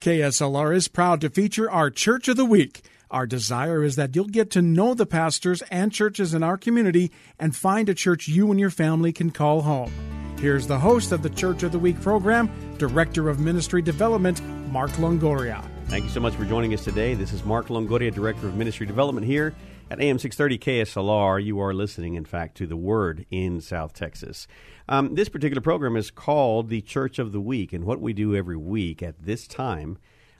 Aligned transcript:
KSLR 0.00 0.76
is 0.76 0.88
proud 0.88 1.20
to 1.22 1.30
feature 1.30 1.70
our 1.70 1.90
Church 1.90 2.28
of 2.28 2.36
the 2.36 2.44
Week. 2.44 2.84
Our 3.10 3.26
desire 3.26 3.82
is 3.82 3.96
that 3.96 4.14
you'll 4.14 4.26
get 4.26 4.50
to 4.52 4.62
know 4.62 4.94
the 4.94 5.06
pastors 5.06 5.62
and 5.70 5.92
churches 5.92 6.34
in 6.34 6.42
our 6.42 6.56
community 6.56 7.10
and 7.40 7.56
find 7.56 7.88
a 7.88 7.94
church 7.94 8.28
you 8.28 8.50
and 8.50 8.60
your 8.60 8.70
family 8.70 9.12
can 9.12 9.30
call 9.30 9.62
home. 9.62 9.90
Here's 10.38 10.66
the 10.66 10.78
host 10.78 11.12
of 11.12 11.22
the 11.22 11.30
Church 11.30 11.62
of 11.62 11.72
the 11.72 11.78
Week 11.78 12.00
program, 12.00 12.50
Director 12.78 13.28
of 13.28 13.40
Ministry 13.40 13.80
Development, 13.80 14.40
Mark 14.70 14.90
Longoria. 14.92 15.64
Thank 15.86 16.04
you 16.04 16.10
so 16.10 16.20
much 16.20 16.34
for 16.34 16.44
joining 16.44 16.74
us 16.74 16.84
today. 16.84 17.14
This 17.14 17.32
is 17.32 17.44
Mark 17.44 17.68
Longoria, 17.68 18.12
Director 18.12 18.46
of 18.46 18.54
Ministry 18.54 18.86
Development 18.86 19.26
here 19.26 19.54
at 19.90 20.00
AM 20.00 20.18
630 20.18 20.58
KSLR. 20.58 21.44
You 21.44 21.60
are 21.60 21.72
listening, 21.72 22.14
in 22.14 22.24
fact, 22.24 22.56
to 22.56 22.66
the 22.66 22.76
Word 22.76 23.24
in 23.30 23.60
South 23.60 23.92
Texas. 23.92 24.48
Um, 24.88 25.14
this 25.14 25.28
particular 25.28 25.60
program 25.60 25.96
is 25.96 26.10
called 26.10 26.68
the 26.68 26.80
Church 26.80 27.18
of 27.18 27.32
the 27.32 27.40
Week, 27.40 27.72
and 27.72 27.84
what 27.84 28.00
we 28.00 28.12
do 28.12 28.34
every 28.34 28.56
week 28.56 29.02
at 29.02 29.22
this 29.22 29.46
time, 29.46 29.98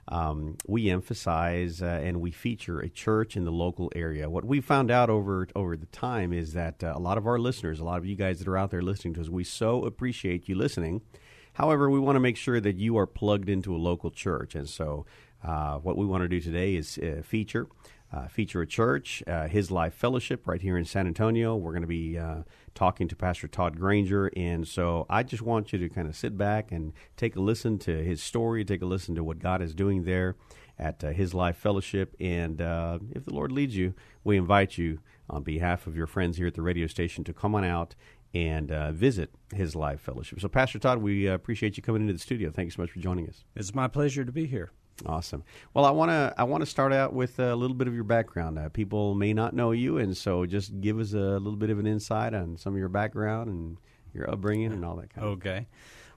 um, 0.09 0.57
we 0.67 0.89
emphasize 0.89 1.81
uh, 1.81 1.85
and 1.85 2.19
we 2.19 2.31
feature 2.31 2.79
a 2.79 2.89
church 2.89 3.37
in 3.37 3.45
the 3.45 3.51
local 3.51 3.91
area. 3.95 4.29
What 4.29 4.45
we 4.45 4.61
found 4.61 4.91
out 4.91 5.09
over 5.09 5.47
over 5.55 5.77
the 5.77 5.85
time 5.87 6.33
is 6.33 6.53
that 6.53 6.83
uh, 6.83 6.93
a 6.95 6.99
lot 6.99 7.17
of 7.17 7.27
our 7.27 7.39
listeners, 7.39 7.79
a 7.79 7.85
lot 7.85 7.97
of 7.97 8.05
you 8.05 8.15
guys 8.15 8.39
that 8.39 8.47
are 8.47 8.57
out 8.57 8.71
there 8.71 8.81
listening 8.81 9.13
to 9.15 9.21
us, 9.21 9.29
we 9.29 9.43
so 9.43 9.85
appreciate 9.85 10.47
you 10.47 10.55
listening. 10.55 11.01
However, 11.53 11.89
we 11.89 11.99
want 11.99 12.17
to 12.17 12.21
make 12.21 12.37
sure 12.37 12.59
that 12.61 12.77
you 12.77 12.97
are 12.97 13.07
plugged 13.07 13.49
into 13.49 13.75
a 13.75 13.79
local 13.79 14.11
church, 14.11 14.55
and 14.55 14.69
so 14.69 15.05
uh, 15.43 15.77
what 15.77 15.97
we 15.97 16.05
want 16.05 16.23
to 16.23 16.27
do 16.27 16.39
today 16.39 16.75
is 16.75 16.97
uh, 16.97 17.21
feature 17.23 17.67
uh, 18.11 18.27
feature 18.27 18.61
a 18.61 18.67
church, 18.67 19.21
uh, 19.27 19.47
His 19.47 19.69
Life 19.69 19.93
Fellowship, 19.93 20.47
right 20.47 20.61
here 20.61 20.77
in 20.77 20.85
San 20.85 21.07
Antonio. 21.07 21.55
We're 21.55 21.71
going 21.71 21.81
to 21.81 21.87
be 21.87 22.17
uh, 22.17 22.43
talking 22.73 23.07
to 23.07 23.15
Pastor 23.15 23.47
Todd 23.47 23.77
Granger, 23.77 24.31
and 24.35 24.67
so 24.67 25.05
I 25.09 25.23
just 25.23 25.43
want 25.43 25.73
you 25.73 25.79
to 25.79 25.89
kind 25.89 26.07
of 26.07 26.15
sit 26.15 26.37
back 26.37 26.71
and 26.71 26.93
take 27.15 27.35
a 27.35 27.41
listen 27.41 27.77
to 27.79 28.03
his 28.03 28.21
story, 28.23 28.63
take 28.63 28.81
a 28.81 28.85
listen 28.85 29.15
to 29.15 29.23
what 29.23 29.39
God 29.39 29.61
is 29.61 29.73
doing 29.73 30.03
there 30.03 30.35
at 30.79 31.03
uh, 31.03 31.09
His 31.09 31.33
Life 31.33 31.57
Fellowship, 31.57 32.15
and 32.19 32.61
uh, 32.61 32.99
if 33.11 33.25
the 33.25 33.33
Lord 33.33 33.51
leads 33.51 33.75
you, 33.75 33.93
we 34.23 34.37
invite 34.37 34.77
you 34.77 34.99
on 35.29 35.43
behalf 35.43 35.87
of 35.87 35.95
your 35.95 36.07
friends 36.07 36.37
here 36.37 36.47
at 36.47 36.53
the 36.53 36.61
radio 36.61 36.87
station 36.87 37.23
to 37.25 37.33
come 37.33 37.55
on 37.55 37.65
out 37.65 37.95
and 38.33 38.71
uh, 38.71 38.91
visit 38.91 39.31
his 39.53 39.75
life 39.75 40.01
fellowship. 40.01 40.39
So, 40.39 40.47
Pastor 40.47 40.79
Todd, 40.79 40.99
we 40.99 41.27
uh, 41.27 41.33
appreciate 41.33 41.77
you 41.77 41.83
coming 41.83 42.01
into 42.01 42.13
the 42.13 42.19
studio. 42.19 42.51
Thank 42.51 42.67
you 42.67 42.71
so 42.71 42.81
much 42.81 42.91
for 42.91 42.99
joining 42.99 43.27
us. 43.27 43.43
It's 43.55 43.73
my 43.73 43.87
pleasure 43.87 44.25
to 44.25 44.31
be 44.31 44.45
here. 44.45 44.71
Awesome. 45.05 45.43
Well, 45.73 45.85
I 45.85 45.91
want 45.91 46.09
to 46.09 46.33
I 46.37 46.43
want 46.43 46.61
to 46.61 46.65
start 46.65 46.91
out 46.91 47.13
with 47.13 47.39
a 47.39 47.55
little 47.55 47.75
bit 47.75 47.87
of 47.87 47.93
your 47.93 48.03
background. 48.03 48.57
Uh, 48.57 48.69
people 48.69 49.13
may 49.13 49.31
not 49.31 49.53
know 49.53 49.71
you, 49.71 49.99
and 49.99 50.17
so 50.17 50.45
just 50.45 50.81
give 50.81 50.99
us 50.99 51.13
a 51.13 51.17
little 51.37 51.55
bit 51.55 51.69
of 51.69 51.77
an 51.77 51.85
insight 51.85 52.33
on 52.33 52.57
some 52.57 52.73
of 52.73 52.79
your 52.79 52.89
background 52.89 53.49
and 53.49 53.77
your 54.13 54.29
upbringing 54.29 54.73
and 54.73 54.83
all 54.83 54.95
that 54.95 55.13
kind 55.13 55.27
of. 55.27 55.33
Okay. 55.33 55.67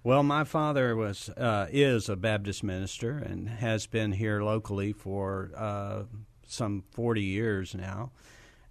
Well, 0.03 0.22
my 0.22 0.45
father 0.45 0.97
was 0.97 1.28
uh, 1.28 1.67
is 1.70 2.09
a 2.09 2.17
Baptist 2.17 2.64
minister 2.64 3.19
and 3.19 3.50
has 3.50 3.87
been 3.87 4.12
here 4.12 4.42
locally 4.42 4.94
for 4.94 5.50
uh, 5.55 6.05
some 6.47 6.84
forty 6.91 7.22
years 7.22 7.75
now. 7.75 8.12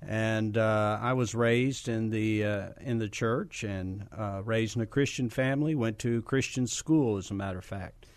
And 0.02 0.58
uh, 0.58 0.98
I 1.02 1.14
was 1.14 1.36
raised 1.36 1.88
in 1.88 2.10
the 2.10 2.46
uh, 2.46 2.70
in 2.82 2.98
the 2.98 3.10
church 3.10 3.64
and 3.64 4.08
uh, 4.18 4.42
raised 4.44 4.76
in 4.76 4.82
a 4.82 4.88
Christian 4.88 5.30
family. 5.30 5.76
Went 5.76 6.00
to 6.00 6.24
Christian 6.24 6.66
school, 6.66 7.18
as 7.18 7.30
a 7.30 7.36
matter 7.36 7.60
of 7.60 7.66
fact. 7.66 8.08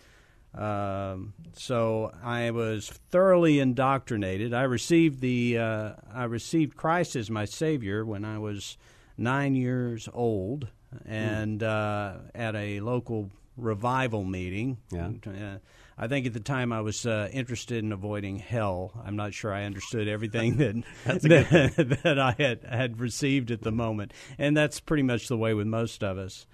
Um, 0.55 1.33
so 1.53 2.11
I 2.23 2.51
was 2.51 2.89
thoroughly 2.89 3.59
indoctrinated. 3.59 4.53
I 4.53 4.63
received 4.63 5.19
the 5.21 5.57
uh, 5.57 5.91
I 6.13 6.25
received 6.25 6.77
Christ 6.77 7.15
as 7.15 7.29
my 7.29 7.45
Savior 7.45 8.05
when 8.05 8.23
I 8.23 8.37
was 8.37 8.77
nine 9.17 9.55
years 9.55 10.07
old, 10.13 10.67
and 11.05 11.61
mm. 11.61 11.67
uh, 11.67 12.19
at 12.35 12.55
a 12.55 12.79
local 12.81 13.31
revival 13.57 14.23
meeting. 14.23 14.77
Yeah. 14.91 15.11
Uh, 15.25 15.57
I 15.97 16.07
think 16.07 16.25
at 16.25 16.33
the 16.33 16.39
time 16.39 16.73
I 16.73 16.81
was 16.81 17.05
uh, 17.05 17.29
interested 17.31 17.83
in 17.83 17.91
avoiding 17.91 18.37
hell. 18.37 18.99
I'm 19.05 19.15
not 19.15 19.33
sure 19.33 19.53
I 19.53 19.63
understood 19.63 20.07
everything 20.07 20.57
that 20.57 20.83
that, 21.05 21.99
that, 22.03 22.19
I 22.19 22.35
had 22.37 22.63
had 22.63 22.99
received 22.99 23.51
at 23.51 23.61
the 23.61 23.71
moment, 23.71 24.13
and 24.37 24.57
that's 24.57 24.79
pretty 24.79 25.03
much 25.03 25.27
the 25.27 25.37
way 25.37 25.53
with 25.53 25.67
most 25.67 26.03
of 26.03 26.17
us. 26.17 26.45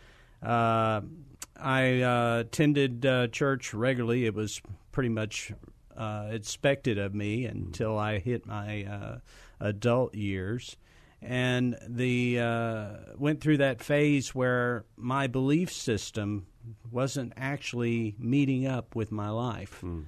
Uh, 0.41 1.01
I 1.61 2.01
uh, 2.01 2.39
attended 2.39 3.05
uh, 3.05 3.27
church 3.27 3.73
regularly. 3.73 4.25
It 4.25 4.33
was 4.33 4.61
pretty 4.91 5.09
much 5.09 5.51
uh, 5.95 6.27
expected 6.31 6.97
of 6.97 7.13
me 7.13 7.45
until 7.45 7.97
I 7.97 8.19
hit 8.19 8.45
my 8.45 8.85
uh, 8.85 9.17
adult 9.59 10.15
years, 10.15 10.77
and 11.21 11.77
the 11.87 12.39
uh, 12.39 12.87
went 13.17 13.41
through 13.41 13.57
that 13.57 13.83
phase 13.83 14.33
where 14.33 14.85
my 14.95 15.27
belief 15.27 15.71
system 15.71 16.47
wasn't 16.89 17.33
actually 17.35 18.15
meeting 18.17 18.65
up 18.65 18.95
with 18.95 19.11
my 19.11 19.29
life. 19.29 19.81
Mm. 19.83 20.05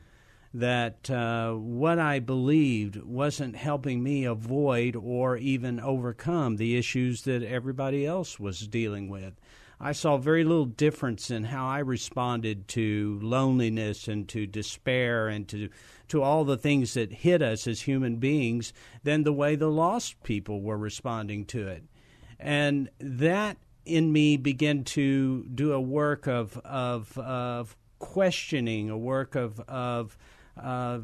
That 0.54 1.10
uh, 1.10 1.54
what 1.54 1.98
I 1.98 2.20
believed 2.20 3.02
wasn't 3.04 3.56
helping 3.56 4.04
me 4.04 4.26
avoid 4.26 4.98
or 4.98 5.38
even 5.38 5.80
overcome 5.80 6.58
the 6.58 6.78
issues 6.78 7.22
that 7.22 7.42
everybody 7.42 8.06
else 8.06 8.38
was 8.38 8.68
dealing 8.68 9.08
with. 9.08 9.34
I 9.84 9.94
saw 9.94 10.18
very 10.18 10.44
little 10.44 10.66
difference 10.66 11.32
in 11.32 11.46
how 11.46 11.68
I 11.68 11.80
responded 11.80 12.68
to 12.70 13.20
loneliness 13.24 14.08
and 14.08 14.30
to 14.30 14.46
despair 14.46 15.28
and 15.28 15.48
to 15.48 15.70
to 16.10 16.22
all 16.22 16.44
the 16.44 16.58
things 16.58 16.94
that 16.94 17.12
hit 17.12 17.42
us 17.42 17.66
as 17.66 17.82
human 17.82 18.18
beings 18.18 18.74
than 19.04 19.24
the 19.24 19.34
way 19.34 19.56
the 19.56 19.72
lost 19.72 20.22
people 20.24 20.62
were 20.62 20.78
responding 20.78 21.46
to 21.46 21.68
it. 21.68 21.84
And 22.38 22.90
that 23.00 23.58
in 23.86 24.12
me 24.12 24.38
began 24.38 24.84
to 24.84 25.46
do 25.46 25.74
a 25.74 25.82
work 25.82 26.28
of 26.28 26.58
of, 26.64 27.18
of 27.18 27.76
questioning, 27.98 28.92
a 28.92 28.98
work 28.98 29.34
of 29.36 29.60
of 29.62 30.16
uh, 30.62 31.00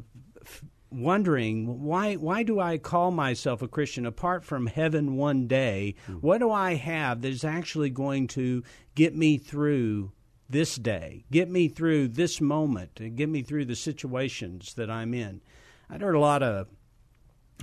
wondering 0.90 1.84
why 1.84 2.16
why 2.16 2.44
do 2.44 2.60
I 2.60 2.78
call 2.78 3.12
myself 3.12 3.62
a 3.62 3.68
Christian 3.68 4.06
apart 4.06 4.44
from 4.44 4.68
heaven 4.68 5.16
one 5.16 5.48
day? 5.48 5.96
Mm. 6.08 6.22
What 6.22 6.40
do 6.40 6.52
I 6.52 6.76
have 6.76 7.22
that 7.22 7.30
is 7.30 7.44
actually 7.44 7.90
going 7.90 8.28
to 8.30 8.64
get 8.96 9.16
me 9.16 9.38
through 9.38 10.12
this 10.50 10.76
day, 10.76 11.26
get 11.32 11.50
me 11.50 11.68
through 11.68 12.10
this 12.10 12.40
moment, 12.40 13.00
and 13.00 13.18
get 13.18 13.30
me 13.30 13.42
through 13.42 13.66
the 13.66 13.76
situations 13.76 14.74
that 14.76 14.90
I'm 14.90 15.14
in? 15.14 15.42
I 15.90 15.98
heard 15.98 16.16
a 16.16 16.20
lot 16.20 16.44
of 16.44 16.68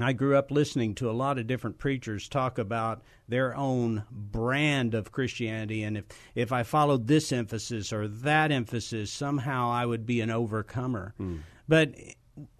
I 0.00 0.12
grew 0.12 0.36
up 0.36 0.50
listening 0.50 0.94
to 0.96 1.08
a 1.08 1.12
lot 1.12 1.38
of 1.38 1.46
different 1.46 1.78
preachers 1.78 2.28
talk 2.28 2.58
about 2.58 3.02
their 3.28 3.56
own 3.56 4.04
brand 4.10 4.92
of 4.92 5.12
Christianity, 5.12 5.84
and 5.84 5.98
if, 5.98 6.04
if 6.34 6.52
I 6.52 6.64
followed 6.64 7.06
this 7.06 7.30
emphasis 7.30 7.92
or 7.92 8.08
that 8.08 8.50
emphasis, 8.50 9.12
somehow 9.12 9.70
I 9.70 9.86
would 9.86 10.04
be 10.04 10.20
an 10.20 10.30
overcomer. 10.30 11.14
Mm. 11.20 11.40
But 11.68 11.94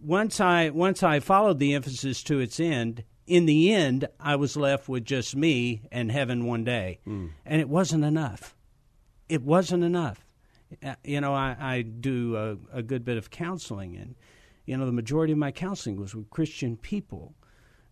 once 0.01 0.41
I 0.41 0.71
once 0.71 1.03
I 1.03 1.21
followed 1.21 1.59
the 1.59 1.75
emphasis 1.75 2.23
to 2.25 2.41
its 2.41 2.61
end, 2.61 3.05
in 3.27 3.47
the 3.47 3.73
end, 3.73 4.09
I 4.21 4.37
was 4.37 4.57
left 4.57 4.89
with 4.89 5.05
just 5.05 5.35
me 5.35 5.83
and 5.91 6.13
heaven 6.13 6.47
one 6.47 6.65
day, 6.65 7.01
mm. 7.07 7.31
and 7.45 7.61
it 7.61 7.69
wasn't 7.69 8.05
enough. 8.05 8.55
It 9.29 9.43
wasn't 9.43 9.85
enough. 9.85 10.27
Uh, 10.83 10.95
you 11.05 11.21
know, 11.21 11.35
I, 11.35 11.57
I 11.59 11.83
do 11.83 12.37
a, 12.37 12.79
a, 12.79 12.83
good 12.83 13.05
bit 13.05 13.17
of 13.17 13.31
counseling, 13.31 13.97
and 13.97 14.15
you 14.67 14.77
know, 14.77 14.87
the 14.87 14.93
majority 14.93 15.33
of 15.33 15.39
my 15.39 15.53
counseling 15.53 15.97
was 15.97 16.15
with 16.15 16.31
Christian 16.31 16.77
people 16.77 17.35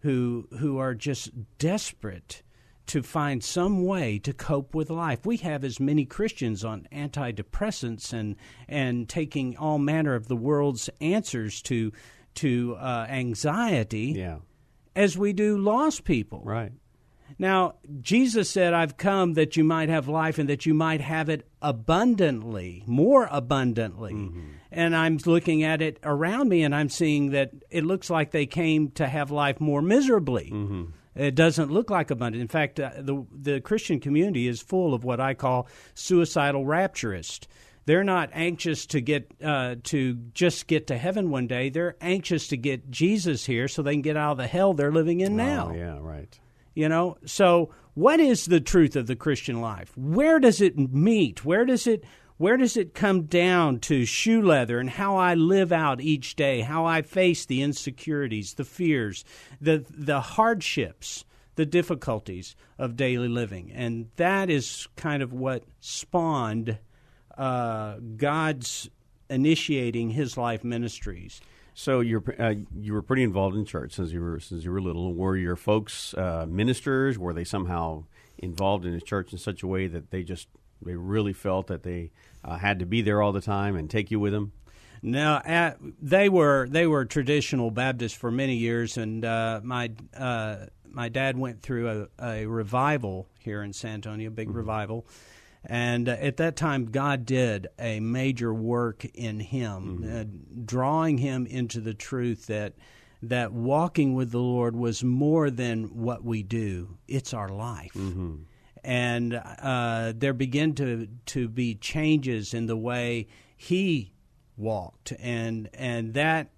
who 0.00 0.49
who 0.58 0.79
are 0.79 0.94
just 0.94 1.31
desperate 1.58 2.43
to 2.87 3.02
find 3.02 3.43
some 3.43 3.84
way 3.84 4.19
to 4.19 4.32
cope 4.32 4.75
with 4.75 4.90
life. 4.90 5.25
We 5.25 5.37
have 5.38 5.64
as 5.64 5.79
many 5.79 6.05
Christians 6.05 6.64
on 6.64 6.87
antidepressants 6.93 8.12
and 8.12 8.37
and 8.69 9.08
taking 9.08 9.56
all 9.56 9.79
manner 9.79 10.14
of 10.14 10.29
the 10.29 10.37
world's 10.37 10.90
answers 11.00 11.62
to 11.62 11.93
to 12.34 12.76
uh, 12.79 13.06
anxiety 13.08 14.14
yeah. 14.17 14.38
as 14.96 15.17
we 15.17 15.32
do 15.32 15.58
lost 15.58 16.05
people. 16.05 16.43
Right. 16.44 16.73
Now, 17.38 17.76
Jesus 18.00 18.50
said, 18.50 18.75
I've 18.75 18.96
come 18.96 19.34
that 19.34 19.56
you 19.56 19.64
might 19.64 19.88
have 19.88 20.08
life 20.08 20.38
and 20.38 20.49
that 20.49 20.67
you 20.67 20.75
might 20.75 21.00
have 21.00 21.29
it 21.29 21.49
abundantly, 21.61 22.82
more 22.87 23.29
abundantly. 23.31 24.12
Mm-hmm. 24.12 24.40
And 24.70 24.94
I'm 24.96 25.19
looking 25.25 25.62
at 25.62 25.82
it 25.82 25.99
around 26.02 26.49
me 26.49 26.62
and 26.62 26.75
I'm 26.75 26.88
seeing 26.88 27.31
that 27.31 27.52
it 27.70 27.84
looks 27.84 28.11
like 28.11 28.31
they 28.31 28.46
came 28.46 28.90
to 28.93 29.06
have 29.06 29.31
life 29.31 29.61
more 29.61 29.82
miserably. 29.82 30.50
Mm-hmm. 30.52 30.84
It 31.14 31.35
doesn't 31.35 31.70
look 31.70 31.91
like 31.91 32.11
abundance. 32.11 32.41
In 32.41 32.49
fact, 32.49 32.81
uh, 32.81 32.91
the 32.99 33.26
the 33.31 33.61
Christian 33.61 34.00
community 34.00 34.49
is 34.49 34.62
full 34.62 34.94
of 34.94 35.05
what 35.05 35.20
I 35.20 35.35
call 35.35 35.69
suicidal 35.94 36.64
rapturists. 36.64 37.47
They're 37.85 38.05
not 38.05 38.31
anxious 38.32 38.87
to 38.87 39.00
get 39.00 39.31
uh, 39.43 39.76
to 39.85 40.14
just 40.35 40.67
get 40.69 40.87
to 40.87 40.97
heaven 40.97 41.31
one 41.31 41.47
day. 41.47 41.69
They're 41.69 41.97
anxious 42.00 42.49
to 42.49 42.56
get 42.56 42.91
Jesus 42.91 43.44
here 43.44 43.69
so 43.69 43.82
they 43.82 43.93
can 43.93 44.03
get 44.03 44.17
out 44.17 44.32
of 44.32 44.38
the 44.38 44.47
hell 44.47 44.73
they're 44.73 44.93
living 44.93 45.20
in 45.20 45.37
now. 45.37 45.70
Oh, 45.70 45.75
yeah, 45.75 45.99
right. 46.00 46.38
You 46.75 46.88
know, 46.88 47.19
so 47.26 47.70
what 47.94 48.20
is 48.20 48.47
the 48.47 48.61
truth 48.61 48.97
of 48.97 49.06
the 49.06 49.17
Christian 49.17 49.61
life? 49.61 49.93
Where 49.97 50.41
does 50.41 50.61
it 50.61 50.79
meet? 50.79 51.44
Where 51.44 51.67
does 51.67 51.87
it 51.87 52.05
where 52.43 52.56
does 52.56 52.77
it 52.77 52.93
come 52.93 53.23
down 53.23 53.79
to 53.79 54.05
shoe 54.05 54.43
leather 54.43 54.81
and 54.81 54.91
how 54.91 55.17
I 55.17 55.35
live 55.35 55.71
out 55.71 56.00
each 56.00 56.35
day, 56.35 56.62
how 56.62 56.85
I 56.85 57.03
face 57.03 57.47
the 57.47 57.62
insecurities, 57.62 58.55
the 58.55 58.65
fears, 58.65 59.25
the 59.61 59.85
the 59.89 60.21
hardships, 60.21 61.25
the 61.55 61.65
difficulties 61.65 62.56
of 62.79 62.97
daily 62.97 63.29
living, 63.29 63.71
and 63.71 64.09
that 64.17 64.50
is 64.50 64.89
kind 64.97 65.23
of 65.23 65.33
what 65.33 65.62
spawned 65.79 66.79
uh, 67.39 67.99
God's 68.17 68.91
initiating 69.31 70.11
His 70.11 70.37
life 70.37 70.65
ministries. 70.65 71.41
So 71.75 72.00
you're 72.00 72.25
uh, 72.41 72.55
you 72.77 72.93
were 72.93 73.03
pretty 73.03 73.23
involved 73.23 73.56
in 73.56 73.65
church 73.65 73.93
since 73.93 74.11
you 74.11 74.21
were 74.21 74.41
since 74.41 74.65
you 74.65 74.73
were 74.73 74.83
little. 74.83 75.15
Were 75.15 75.37
your 75.37 75.55
folks 75.55 76.12
uh, 76.15 76.47
ministers? 76.49 77.21
Were 77.21 77.35
they 77.35 77.44
somehow 77.44 78.03
involved 78.37 78.85
in 78.85 78.94
the 78.94 79.00
church 79.00 79.31
in 79.31 79.39
such 79.39 79.62
a 79.62 79.69
way 79.69 79.87
that 79.87 80.11
they 80.11 80.25
just 80.25 80.49
they 80.85 80.97
really 80.97 81.33
felt 81.33 81.69
that 81.69 81.83
they 81.83 82.11
uh, 82.44 82.56
had 82.56 82.79
to 82.81 82.87
be 82.87 83.03
there 83.03 83.23
all 83.23 83.33
the 83.33 83.41
time 83.41 83.77
and 83.77 83.91
take 83.91 84.11
you 84.11 84.21
with 84.21 84.33
them? 84.33 84.53
No, 85.03 85.41
at, 85.44 85.79
they 86.00 86.29
were 86.29 86.69
they 86.71 86.87
were 86.87 87.05
traditional 87.05 87.73
Baptists 87.73 88.12
for 88.12 88.31
many 88.31 88.55
years, 88.55 88.97
and 88.97 89.25
uh, 89.25 89.61
my 89.65 89.91
uh, 90.17 90.67
my 90.89 91.09
dad 91.09 91.37
went 91.37 91.61
through 91.61 92.09
a, 92.21 92.25
a, 92.25 92.47
revival 92.47 93.29
here 93.41 93.62
in 93.62 93.73
San 93.73 93.94
Antonio, 93.94 94.29
a 94.29 94.31
big 94.31 94.49
mm-hmm. 94.49 94.59
revival, 94.59 95.06
and 95.65 96.09
uh, 96.09 96.12
at 96.12 96.37
that 96.37 96.55
time 96.55 96.87
God 96.87 97.27
did 97.27 97.67
a 97.81 97.99
major 97.99 98.55
work 98.55 99.05
in 99.05 99.41
him, 99.41 100.05
mm-hmm. 100.05 100.21
Uh, 100.21 100.61
drawing 100.65 101.19
him 101.19 101.47
into 101.47 101.81
the 101.81 101.94
truth 101.94 102.47
that 102.47 102.75
that 103.23 103.53
walking 103.53 104.15
with 104.15 104.31
the 104.31 104.39
Lord 104.39 104.77
was 104.77 105.03
more 105.03 105.50
than 105.50 105.97
what 105.97 106.23
we 106.23 106.44
do; 106.44 106.97
it's 107.09 107.35
our 107.35 107.49
life. 107.49 107.94
Mm-hmm 107.94 108.43
and 108.84 109.34
uh, 109.34 110.12
there 110.17 110.32
began 110.32 110.75
to 110.75 111.08
to 111.26 111.49
be 111.49 111.75
changes 111.75 112.55
in 112.55 112.67
the 112.67 112.76
way 112.76 113.29
he 113.56 114.12
walked, 114.56 115.12
and 115.20 115.69
and 115.75 116.14
that 116.14 116.50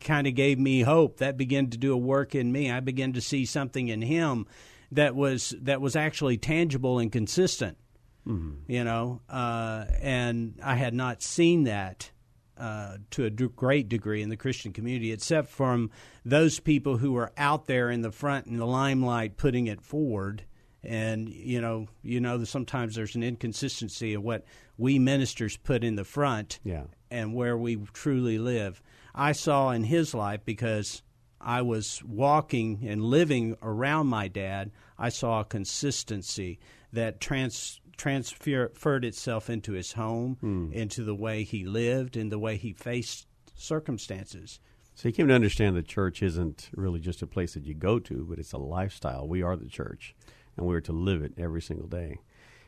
kind 0.00 0.26
of 0.26 0.34
gave 0.34 0.58
me 0.58 0.82
hope. 0.82 1.18
That 1.18 1.36
began 1.36 1.70
to 1.70 1.78
do 1.78 1.92
a 1.92 1.98
work 1.98 2.34
in 2.34 2.52
me. 2.52 2.70
I 2.70 2.80
began 2.80 3.12
to 3.14 3.20
see 3.20 3.44
something 3.44 3.88
in 3.88 4.02
him 4.02 4.46
that 4.92 5.14
was 5.14 5.54
that 5.62 5.80
was 5.80 5.96
actually 5.96 6.38
tangible 6.38 6.98
and 6.98 7.10
consistent. 7.10 7.78
Mm-hmm. 8.26 8.70
You 8.70 8.84
know, 8.84 9.22
uh, 9.28 9.86
and 10.00 10.60
I 10.62 10.74
had 10.74 10.92
not 10.92 11.22
seen 11.22 11.64
that 11.64 12.10
uh, 12.58 12.98
to 13.12 13.24
a 13.24 13.30
d- 13.30 13.48
great 13.56 13.88
degree 13.88 14.20
in 14.20 14.28
the 14.28 14.36
Christian 14.36 14.74
community, 14.74 15.10
except 15.10 15.48
from 15.48 15.90
those 16.24 16.60
people 16.60 16.98
who 16.98 17.12
were 17.12 17.32
out 17.38 17.66
there 17.66 17.90
in 17.90 18.02
the 18.02 18.12
front 18.12 18.46
in 18.46 18.58
the 18.58 18.66
limelight 18.66 19.38
putting 19.38 19.66
it 19.66 19.80
forward 19.80 20.44
and 20.82 21.28
you 21.28 21.60
know 21.60 21.86
you 22.02 22.20
know 22.20 22.42
sometimes 22.44 22.94
there's 22.94 23.14
an 23.14 23.22
inconsistency 23.22 24.14
of 24.14 24.22
what 24.22 24.44
we 24.78 24.98
ministers 24.98 25.56
put 25.56 25.84
in 25.84 25.96
the 25.96 26.04
front 26.04 26.58
yeah. 26.64 26.84
and 27.10 27.34
where 27.34 27.56
we 27.56 27.76
truly 27.92 28.38
live 28.38 28.82
i 29.14 29.32
saw 29.32 29.70
in 29.70 29.84
his 29.84 30.14
life 30.14 30.40
because 30.44 31.02
i 31.40 31.60
was 31.60 32.02
walking 32.04 32.80
and 32.86 33.02
living 33.02 33.56
around 33.62 34.06
my 34.06 34.26
dad 34.28 34.70
i 34.98 35.08
saw 35.08 35.40
a 35.40 35.44
consistency 35.44 36.58
that 36.92 37.20
trans 37.20 37.80
transferred 37.96 39.04
itself 39.04 39.50
into 39.50 39.72
his 39.72 39.92
home 39.92 40.38
hmm. 40.40 40.72
into 40.72 41.04
the 41.04 41.14
way 41.14 41.42
he 41.42 41.64
lived 41.64 42.16
and 42.16 42.32
the 42.32 42.38
way 42.38 42.56
he 42.56 42.72
faced 42.72 43.26
circumstances 43.54 44.60
so 44.94 45.08
you 45.08 45.14
came 45.14 45.28
to 45.28 45.34
understand 45.34 45.76
the 45.76 45.82
church 45.82 46.22
isn't 46.22 46.68
really 46.74 47.00
just 47.00 47.22
a 47.22 47.26
place 47.26 47.54
that 47.54 47.64
you 47.64 47.72
go 47.72 47.98
to, 48.00 48.26
but 48.28 48.38
it's 48.38 48.52
a 48.52 48.58
lifestyle. 48.58 49.26
We 49.26 49.40
are 49.40 49.56
the 49.56 49.68
church 49.68 50.14
and 50.56 50.66
we 50.66 50.74
are 50.74 50.80
to 50.82 50.92
live 50.92 51.22
it 51.22 51.32
every 51.38 51.62
single 51.62 51.88
day. 51.88 52.18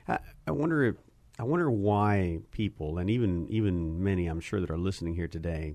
I, 0.09 0.19
I 0.47 0.51
wonder 0.51 0.85
if, 0.85 0.97
I 1.39 1.45
wonder 1.45 1.71
why 1.71 2.41
people, 2.51 2.99
and 2.99 3.09
even 3.09 3.49
even 3.49 4.03
many, 4.03 4.27
I'm 4.27 4.41
sure 4.41 4.61
that 4.61 4.71
are 4.71 4.79
listening 4.79 5.15
here 5.15 5.29
today, 5.29 5.75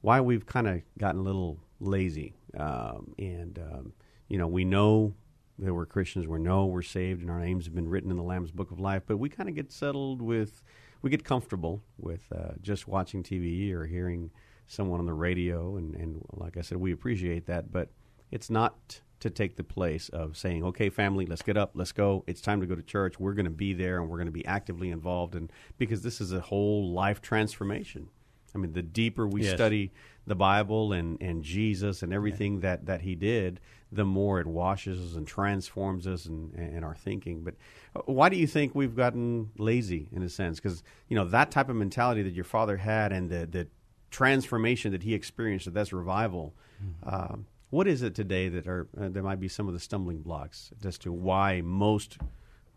why 0.00 0.20
we've 0.20 0.46
kind 0.46 0.68
of 0.68 0.82
gotten 0.98 1.20
a 1.20 1.24
little 1.24 1.58
lazy. 1.80 2.34
Um, 2.56 3.14
and 3.18 3.58
um, 3.58 3.92
you 4.28 4.38
know, 4.38 4.46
we 4.46 4.64
know 4.64 5.14
that 5.58 5.74
we're 5.74 5.86
Christians, 5.86 6.26
we 6.26 6.38
know 6.38 6.66
we're 6.66 6.82
saved, 6.82 7.20
and 7.22 7.30
our 7.30 7.40
names 7.40 7.66
have 7.66 7.74
been 7.74 7.88
written 7.88 8.10
in 8.10 8.16
the 8.16 8.22
Lamb's 8.22 8.50
Book 8.50 8.70
of 8.70 8.80
Life. 8.80 9.02
But 9.06 9.18
we 9.18 9.28
kind 9.28 9.48
of 9.48 9.54
get 9.54 9.70
settled 9.70 10.22
with, 10.22 10.62
we 11.02 11.10
get 11.10 11.24
comfortable 11.24 11.82
with 11.98 12.22
uh, 12.34 12.52
just 12.62 12.88
watching 12.88 13.22
TV 13.22 13.72
or 13.72 13.86
hearing 13.86 14.30
someone 14.66 15.00
on 15.00 15.06
the 15.06 15.12
radio, 15.12 15.76
and, 15.76 15.94
and 15.96 16.24
like 16.32 16.56
I 16.56 16.62
said, 16.62 16.78
we 16.78 16.92
appreciate 16.92 17.46
that, 17.46 17.72
but 17.72 17.90
it's 18.30 18.48
not 18.48 19.00
to 19.20 19.30
take 19.30 19.56
the 19.56 19.64
place 19.64 20.08
of 20.08 20.36
saying, 20.36 20.64
okay, 20.64 20.88
family, 20.90 21.26
let's 21.26 21.42
get 21.42 21.56
up, 21.56 21.72
let's 21.74 21.92
go. 21.92 22.24
It's 22.26 22.40
time 22.40 22.60
to 22.60 22.66
go 22.66 22.74
to 22.74 22.82
church. 22.82 23.20
We're 23.20 23.34
going 23.34 23.44
to 23.44 23.50
be 23.50 23.72
there 23.74 24.00
and 24.00 24.08
we're 24.08 24.16
going 24.16 24.26
to 24.26 24.32
be 24.32 24.44
actively 24.46 24.90
involved. 24.90 25.34
And 25.34 25.52
because 25.78 26.02
this 26.02 26.20
is 26.20 26.32
a 26.32 26.40
whole 26.40 26.90
life 26.92 27.20
transformation. 27.20 28.08
I 28.54 28.58
mean, 28.58 28.72
the 28.72 28.82
deeper 28.82 29.26
we 29.26 29.44
yes. 29.44 29.54
study 29.54 29.92
the 30.26 30.34
Bible 30.34 30.92
and, 30.92 31.20
and 31.20 31.44
Jesus 31.44 32.02
and 32.02 32.12
everything 32.12 32.54
yeah. 32.54 32.60
that, 32.60 32.86
that 32.86 33.00
he 33.02 33.14
did, 33.14 33.60
the 33.92 34.04
more 34.04 34.40
it 34.40 34.46
washes 34.46 34.98
us 35.00 35.16
and 35.16 35.26
transforms 35.26 36.06
us 36.06 36.26
and, 36.26 36.54
and 36.54 36.84
our 36.84 36.94
thinking. 36.94 37.42
But 37.42 37.54
uh, 37.94 38.00
why 38.06 38.28
do 38.28 38.36
you 38.36 38.46
think 38.46 38.74
we've 38.74 38.96
gotten 38.96 39.50
lazy 39.58 40.08
in 40.12 40.22
a 40.22 40.28
sense? 40.28 40.58
Because, 40.58 40.82
you 41.08 41.16
know, 41.16 41.24
that 41.26 41.50
type 41.50 41.68
of 41.68 41.76
mentality 41.76 42.22
that 42.22 42.32
your 42.32 42.44
father 42.44 42.78
had 42.78 43.12
and 43.12 43.30
the, 43.30 43.46
the 43.46 43.68
transformation 44.10 44.92
that 44.92 45.02
he 45.02 45.14
experienced, 45.14 45.66
that 45.66 45.74
that's 45.74 45.92
revival, 45.92 46.54
mm-hmm. 46.82 47.14
um, 47.14 47.46
what 47.70 47.88
is 47.88 48.02
it 48.02 48.14
today 48.14 48.48
that 48.48 48.66
are 48.66 48.88
uh, 49.00 49.08
there 49.08 49.22
might 49.22 49.40
be 49.40 49.48
some 49.48 49.68
of 49.68 49.74
the 49.74 49.80
stumbling 49.80 50.22
blocks 50.22 50.70
as 50.84 50.98
to 50.98 51.12
why 51.12 51.62
most 51.64 52.18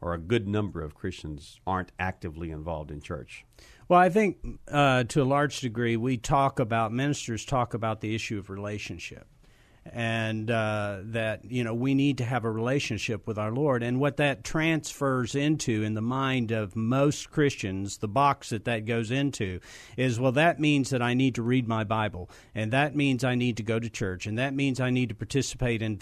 or 0.02 0.14
a 0.14 0.20
good 0.20 0.48
number 0.48 0.82
of 0.82 0.96
Christians 0.96 1.60
aren't 1.66 1.92
actively 1.98 2.52
involved 2.52 2.92
in 2.92 3.02
church? 3.02 3.46
Well, 3.88 4.00
I 4.00 4.10
think 4.10 4.38
uh, 4.68 5.06
to 5.06 5.22
a 5.22 5.26
large 5.26 5.62
degree, 5.62 5.98
we 5.98 6.18
talk 6.18 6.60
about 6.60 6.92
ministers 6.92 7.46
talk 7.46 7.74
about 7.74 8.02
the 8.02 8.14
issue 8.14 8.38
of 8.38 8.50
relationship 8.50 9.28
and 9.86 10.50
uh, 10.50 11.00
that 11.04 11.46
you 11.46 11.64
know 11.64 11.74
we 11.74 11.94
need 11.94 12.18
to 12.20 12.26
have 12.26 12.46
a 12.46 12.52
relationship 12.52 13.28
with 13.28 13.38
our 13.38 13.52
Lord, 13.52 13.84
and 13.84 14.00
what 14.00 14.18
that 14.18 14.44
transfers 14.44 15.36
into 15.36 15.84
in 15.84 15.94
the 15.94 16.02
mind 16.02 16.52
of 16.52 16.76
most 16.76 17.32
Christians, 17.32 17.98
the 17.98 18.08
box 18.08 18.50
that 18.50 18.66
that 18.66 18.86
goes 18.86 19.12
into 19.12 19.60
is 19.98 20.20
well, 20.20 20.32
that 20.34 20.60
means 20.60 20.90
that 20.92 21.02
I 21.02 21.14
need 21.14 21.36
to 21.36 21.44
read 21.44 21.68
my 21.68 21.84
Bible, 21.84 22.30
and 22.56 22.72
that 22.72 22.96
means 22.96 23.24
I 23.24 23.36
need 23.36 23.58
to 23.58 23.64
go 23.64 23.80
to 23.80 23.90
church, 23.90 24.26
and 24.26 24.38
that 24.38 24.54
means 24.54 24.80
I 24.80 24.90
need 24.90 25.10
to 25.10 25.16
participate 25.16 25.82
in 25.82 26.00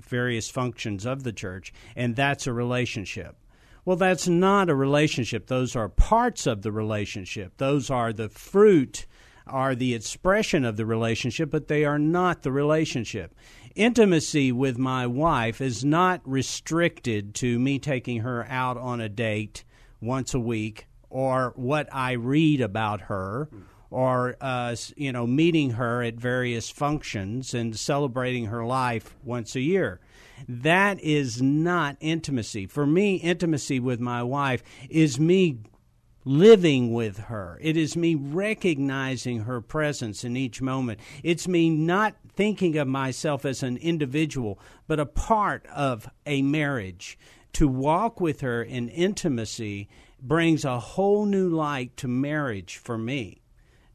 various 0.00 0.50
functions 0.50 1.06
of 1.06 1.22
the 1.22 1.32
church, 1.32 1.72
and 1.96 2.16
that's 2.16 2.46
a 2.46 2.52
relationship. 2.52 3.36
Well, 3.84 3.96
that's 3.96 4.26
not 4.26 4.70
a 4.70 4.74
relationship. 4.74 5.46
Those 5.46 5.76
are 5.76 5.90
parts 5.90 6.46
of 6.46 6.62
the 6.62 6.72
relationship. 6.72 7.58
Those 7.58 7.90
are 7.90 8.14
the 8.14 8.30
fruit 8.30 9.06
are 9.46 9.74
the 9.74 9.94
expression 9.94 10.64
of 10.64 10.76
the 10.76 10.86
relationship, 10.86 11.50
but 11.50 11.68
they 11.68 11.84
are 11.84 11.98
not 11.98 12.42
the 12.42 12.52
relationship. 12.52 13.34
Intimacy 13.74 14.52
with 14.52 14.78
my 14.78 15.06
wife 15.06 15.60
is 15.60 15.84
not 15.84 16.20
restricted 16.24 17.34
to 17.36 17.58
me 17.58 17.78
taking 17.78 18.20
her 18.20 18.46
out 18.48 18.76
on 18.76 19.00
a 19.00 19.08
date 19.08 19.64
once 20.00 20.34
a 20.34 20.40
week 20.40 20.86
or 21.10 21.52
what 21.56 21.88
I 21.92 22.12
read 22.12 22.60
about 22.60 23.02
her 23.02 23.48
or 23.90 24.36
uh, 24.40 24.74
you 24.96 25.12
know 25.12 25.26
meeting 25.26 25.70
her 25.70 26.02
at 26.02 26.14
various 26.14 26.68
functions 26.68 27.54
and 27.54 27.78
celebrating 27.78 28.46
her 28.46 28.64
life 28.64 29.16
once 29.22 29.54
a 29.54 29.60
year. 29.60 30.00
That 30.48 31.00
is 31.00 31.40
not 31.40 31.96
intimacy. 32.00 32.66
For 32.66 32.86
me, 32.86 33.16
intimacy 33.16 33.78
with 33.78 34.00
my 34.00 34.22
wife 34.22 34.64
is 34.90 35.20
me 35.20 35.58
living 36.24 36.92
with 36.92 37.18
her. 37.18 37.58
It 37.60 37.76
is 37.76 37.96
me 37.96 38.14
recognizing 38.14 39.40
her 39.40 39.60
presence 39.60 40.24
in 40.24 40.36
each 40.36 40.62
moment. 40.62 41.00
It's 41.22 41.46
me 41.46 41.70
not 41.70 42.16
thinking 42.34 42.76
of 42.76 42.88
myself 42.88 43.44
as 43.44 43.62
an 43.62 43.76
individual, 43.76 44.58
but 44.86 45.00
a 45.00 45.06
part 45.06 45.66
of 45.66 46.08
a 46.26 46.42
marriage. 46.42 47.18
To 47.54 47.68
walk 47.68 48.20
with 48.20 48.40
her 48.40 48.62
in 48.62 48.88
intimacy 48.88 49.88
brings 50.20 50.64
a 50.64 50.80
whole 50.80 51.26
new 51.26 51.48
light 51.48 51.96
to 51.98 52.08
marriage 52.08 52.78
for 52.78 52.98
me. 52.98 53.43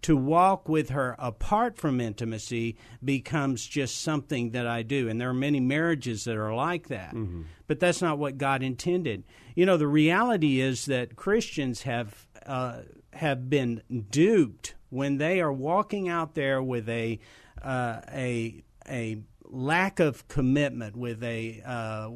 To 0.04 0.16
walk 0.16 0.70
with 0.70 0.90
her 0.90 1.16
apart 1.20 1.78
from 1.78 2.00
intimacy 2.00 2.78
becomes 3.04 3.66
just 3.68 4.02
something 4.02 4.52
that 4.52 4.66
I 4.66 4.82
do. 4.82 5.10
And 5.10 5.20
there 5.20 5.30
are 5.30 5.34
many 5.34 5.60
marriages 5.60 6.24
that 6.24 6.38
are 6.38 6.54
like 6.54 6.88
that. 6.88 7.14
Mm-hmm. 7.14 7.44
But 7.68 7.80
that's 7.80 8.02
not 8.02 8.18
what 8.18 8.38
God 8.38 8.64
intended. 8.64 9.24
You 9.56 9.66
know, 9.66 9.76
the 9.78 9.88
reality 9.88 10.62
is 10.62 10.86
that 10.86 11.16
Christians 11.16 11.82
have 11.82 12.28
uh, 12.46 12.82
have 13.14 13.50
been 13.50 13.82
duped 14.10 14.76
when 14.90 15.18
they 15.18 15.42
are 15.42 15.52
walking 15.52 16.08
out 16.08 16.34
there 16.34 16.64
with 16.64 16.88
a 16.90 17.20
uh, 17.62 18.02
a 18.12 18.64
a 18.88 19.18
lack 19.44 20.00
of 20.00 20.28
commitment, 20.28 20.96
with 20.96 21.24
a 21.24 21.62
uh, 21.66 22.10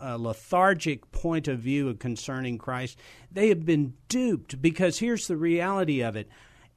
a 0.00 0.18
lethargic 0.18 1.10
point 1.12 1.48
of 1.48 1.60
view 1.60 1.94
concerning 1.94 2.58
Christ, 2.58 2.98
they 3.30 3.48
have 3.48 3.64
been 3.64 3.94
duped 4.08 4.60
because 4.60 4.98
here's 4.98 5.26
the 5.26 5.36
reality 5.36 6.02
of 6.02 6.16
it. 6.16 6.28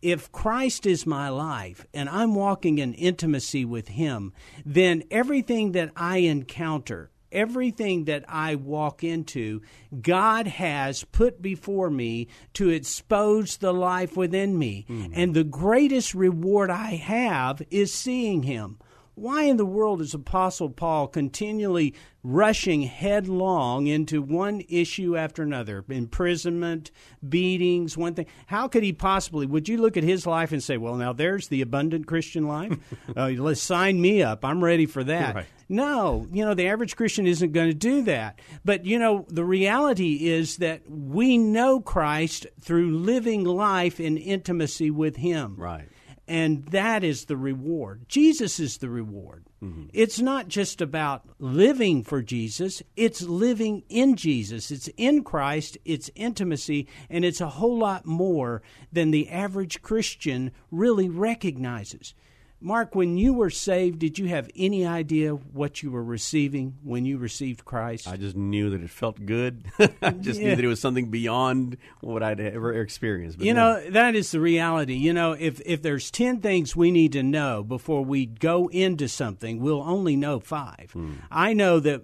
If 0.01 0.31
Christ 0.31 0.85
is 0.85 1.05
my 1.05 1.29
life 1.29 1.85
and 1.93 2.07
I'm 2.09 2.35
walking 2.35 2.77
in 2.79 2.93
intimacy 2.93 3.65
with 3.65 3.89
Him, 3.89 4.33
then 4.65 5.03
everything 5.11 5.73
that 5.73 5.91
I 5.95 6.17
encounter, 6.19 7.11
everything 7.31 8.05
that 8.05 8.23
I 8.27 8.55
walk 8.55 9.03
into, 9.03 9.61
God 10.01 10.47
has 10.47 11.03
put 11.03 11.41
before 11.41 11.89
me 11.89 12.27
to 12.53 12.69
expose 12.69 13.57
the 13.57 13.73
life 13.73 14.15
within 14.15 14.57
me. 14.57 14.85
Mm-hmm. 14.89 15.13
And 15.13 15.33
the 15.33 15.43
greatest 15.43 16.13
reward 16.15 16.69
I 16.69 16.95
have 16.95 17.61
is 17.69 17.93
seeing 17.93 18.43
Him. 18.43 18.79
Why 19.19 19.43
in 19.43 19.57
the 19.57 19.65
world 19.65 19.99
is 19.99 20.13
Apostle 20.13 20.69
Paul 20.69 21.07
continually 21.07 21.93
rushing 22.23 22.83
headlong 22.83 23.87
into 23.87 24.21
one 24.21 24.61
issue 24.69 25.17
after 25.17 25.43
another? 25.43 25.83
Imprisonment, 25.89 26.89
beatings, 27.27 27.97
one 27.97 28.13
thing. 28.13 28.27
How 28.45 28.69
could 28.69 28.81
he 28.83 28.93
possibly? 28.93 29.45
Would 29.45 29.67
you 29.67 29.77
look 29.77 29.97
at 29.97 30.05
his 30.05 30.25
life 30.25 30.53
and 30.53 30.63
say, 30.63 30.77
well, 30.77 30.95
now 30.95 31.11
there's 31.11 31.49
the 31.49 31.61
abundant 31.61 32.07
Christian 32.07 32.47
life? 32.47 32.77
uh, 33.17 33.27
let's 33.27 33.61
sign 33.61 33.99
me 33.99 34.23
up. 34.23 34.45
I'm 34.45 34.63
ready 34.63 34.85
for 34.85 35.03
that. 35.03 35.35
Right. 35.35 35.45
No, 35.67 36.25
you 36.31 36.45
know, 36.45 36.53
the 36.53 36.69
average 36.69 36.95
Christian 36.95 37.27
isn't 37.27 37.51
going 37.51 37.67
to 37.67 37.75
do 37.75 38.03
that. 38.03 38.39
But, 38.63 38.85
you 38.85 38.97
know, 38.97 39.25
the 39.27 39.43
reality 39.43 40.29
is 40.29 40.57
that 40.57 40.89
we 40.89 41.37
know 41.37 41.81
Christ 41.81 42.47
through 42.61 42.97
living 42.97 43.43
life 43.43 43.99
in 43.99 44.17
intimacy 44.17 44.89
with 44.89 45.17
Him. 45.17 45.55
Right. 45.57 45.89
And 46.29 46.65
that 46.67 47.03
is 47.03 47.25
the 47.25 47.35
reward. 47.35 48.07
Jesus 48.07 48.59
is 48.59 48.77
the 48.77 48.89
reward. 48.89 49.45
Mm-hmm. 49.63 49.87
It's 49.93 50.19
not 50.19 50.47
just 50.47 50.79
about 50.79 51.23
living 51.39 52.03
for 52.03 52.21
Jesus, 52.21 52.83
it's 52.95 53.23
living 53.23 53.81
in 53.89 54.15
Jesus. 54.15 54.69
It's 54.69 54.89
in 54.95 55.23
Christ, 55.23 55.79
it's 55.85 56.11
intimacy, 56.13 56.87
and 57.09 57.25
it's 57.25 57.41
a 57.41 57.49
whole 57.49 57.79
lot 57.79 58.05
more 58.05 58.61
than 58.93 59.09
the 59.09 59.27
average 59.27 59.81
Christian 59.81 60.51
really 60.69 61.09
recognizes. 61.09 62.13
Mark, 62.61 62.93
when 62.93 63.17
you 63.17 63.33
were 63.33 63.49
saved, 63.49 63.99
did 63.99 64.19
you 64.19 64.27
have 64.27 64.49
any 64.53 64.85
idea 64.85 65.31
what 65.31 65.81
you 65.81 65.91
were 65.91 66.03
receiving 66.03 66.75
when 66.83 67.05
you 67.05 67.17
received 67.17 67.63
Christ? 67.63 68.05
I 68.05 68.17
just 68.17 68.35
knew 68.35 68.69
that 68.71 68.81
it 68.81 68.89
felt 68.89 69.25
good. 69.25 69.63
I 70.01 70.11
just 70.11 70.39
yeah. 70.39 70.49
knew 70.49 70.55
that 70.57 70.65
it 70.65 70.67
was 70.67 70.81
something 70.81 71.09
beyond 71.09 71.77
what 72.01 72.21
I'd 72.21 72.41
ever 72.41 72.73
experienced. 72.73 73.37
But 73.37 73.47
you 73.47 73.53
no. 73.53 73.75
know, 73.75 73.89
that 73.91 74.13
is 74.13 74.31
the 74.31 74.41
reality. 74.41 74.95
You 74.95 75.13
know, 75.13 75.31
if 75.31 75.61
if 75.65 75.81
there's 75.81 76.11
10 76.11 76.41
things 76.41 76.75
we 76.75 76.91
need 76.91 77.13
to 77.13 77.23
know 77.23 77.63
before 77.63 78.03
we 78.03 78.25
go 78.25 78.67
into 78.67 79.07
something, 79.07 79.61
we'll 79.61 79.81
only 79.81 80.17
know 80.17 80.41
5. 80.41 80.91
Hmm. 80.91 81.13
I 81.31 81.53
know 81.53 81.79
that 81.79 82.03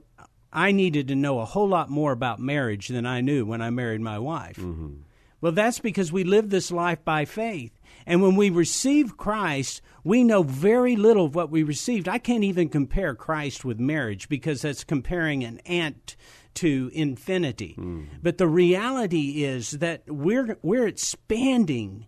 I 0.54 0.72
needed 0.72 1.10
to 1.10 1.16
know 1.16 1.40
a 1.40 1.46
whole 1.46 1.68
lot 1.68 1.90
more 1.90 2.14
about 2.14 2.40
marriage 2.40 2.88
than 2.88 3.06
I 3.06 3.20
knew 3.20 3.46
when 3.46 3.62
I 3.62 3.72
married 3.72 4.00
my 4.00 4.20
wife. 4.20 4.56
Mm-hmm. 4.56 5.02
Well, 5.42 5.52
that's 5.52 5.80
because 5.80 6.14
we 6.14 6.24
live 6.24 6.50
this 6.50 6.72
life 6.72 7.04
by 7.04 7.26
faith. 7.26 7.78
And 8.06 8.22
when 8.22 8.36
we 8.36 8.50
receive 8.50 9.18
Christ, 9.18 9.82
we 10.04 10.24
know 10.24 10.44
very 10.44 10.96
little 10.96 11.26
of 11.26 11.36
what 11.36 11.50
we 11.50 11.64
received. 11.64 12.08
I 12.08 12.20
can't 12.20 12.44
even 12.44 12.70
compare 12.70 13.16
Christ 13.16 13.66
with 13.66 13.80
marriage 13.80 14.30
because 14.30 14.62
that's 14.62 14.84
comparing 14.84 15.44
an 15.44 15.60
ant 15.66 16.16
to 16.56 16.90
infinity. 16.94 17.76
Mm. 17.78 18.08
But 18.22 18.38
the 18.38 18.48
reality 18.48 19.44
is 19.44 19.72
that 19.72 20.04
we're 20.08 20.58
we're 20.62 20.88
expanding 20.88 22.08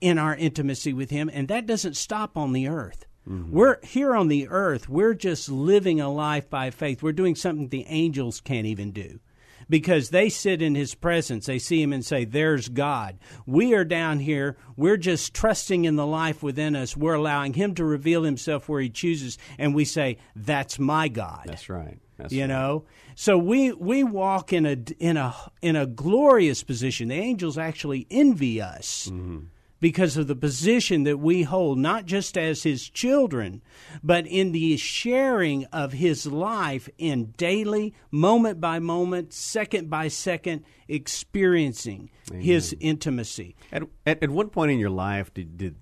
in 0.00 0.18
our 0.18 0.36
intimacy 0.36 0.92
with 0.92 1.10
him 1.10 1.28
and 1.32 1.48
that 1.48 1.66
doesn't 1.66 1.96
stop 1.96 2.36
on 2.36 2.52
the 2.52 2.68
earth. 2.68 3.06
Mm-hmm. 3.28 3.50
We're 3.50 3.78
here 3.82 4.14
on 4.14 4.28
the 4.28 4.48
earth, 4.48 4.88
we're 4.88 5.14
just 5.14 5.48
living 5.48 6.00
a 6.00 6.10
life 6.10 6.48
by 6.48 6.70
faith. 6.70 7.02
We're 7.02 7.12
doing 7.12 7.34
something 7.34 7.68
the 7.68 7.84
angels 7.88 8.40
can't 8.40 8.66
even 8.66 8.92
do 8.92 9.18
because 9.68 10.10
they 10.10 10.28
sit 10.28 10.62
in 10.62 10.74
his 10.74 10.94
presence. 10.94 11.46
They 11.46 11.58
see 11.58 11.82
him 11.82 11.92
and 11.92 12.04
say, 12.04 12.24
There's 12.24 12.68
God. 12.68 13.18
We 13.46 13.74
are 13.74 13.84
down 13.84 14.20
here. 14.20 14.56
We're 14.76 14.96
just 14.96 15.34
trusting 15.34 15.84
in 15.84 15.96
the 15.96 16.06
life 16.06 16.42
within 16.42 16.76
us. 16.76 16.96
We're 16.96 17.14
allowing 17.14 17.54
him 17.54 17.74
to 17.76 17.84
reveal 17.84 18.22
himself 18.22 18.68
where 18.68 18.80
he 18.80 18.90
chooses. 18.90 19.38
And 19.58 19.74
we 19.74 19.84
say, 19.84 20.18
That's 20.34 20.78
my 20.78 21.08
God. 21.08 21.42
That's 21.46 21.68
right. 21.68 21.98
That's 22.16 22.32
you 22.32 22.42
right. 22.42 22.48
know, 22.48 22.84
so 23.14 23.38
we 23.38 23.72
we 23.72 24.02
walk 24.02 24.52
in 24.52 24.66
a 24.66 24.76
in 24.98 25.16
a 25.16 25.34
in 25.62 25.76
a 25.76 25.86
glorious 25.86 26.64
position. 26.64 27.08
The 27.08 27.14
angels 27.14 27.56
actually 27.56 28.06
envy 28.10 28.60
us. 28.60 29.08
Mm-hmm 29.12 29.38
because 29.80 30.16
of 30.16 30.26
the 30.26 30.36
position 30.36 31.04
that 31.04 31.18
we 31.18 31.42
hold, 31.42 31.78
not 31.78 32.04
just 32.04 32.36
as 32.36 32.62
his 32.62 32.88
children, 32.88 33.62
but 34.02 34.26
in 34.26 34.52
the 34.52 34.76
sharing 34.76 35.64
of 35.66 35.92
his 35.92 36.26
life 36.26 36.88
in 36.98 37.32
daily, 37.36 37.94
moment 38.10 38.60
by 38.60 38.78
moment, 38.78 39.32
second 39.32 39.88
by 39.88 40.08
second, 40.08 40.64
experiencing 40.88 42.10
Amen. 42.30 42.42
his 42.42 42.76
intimacy. 42.80 43.54
At, 43.70 43.84
at, 44.04 44.22
at 44.22 44.30
what 44.30 44.52
point 44.52 44.72
in 44.72 44.78
your 44.78 44.90
life 44.90 45.32
did, 45.32 45.56
did 45.56 45.76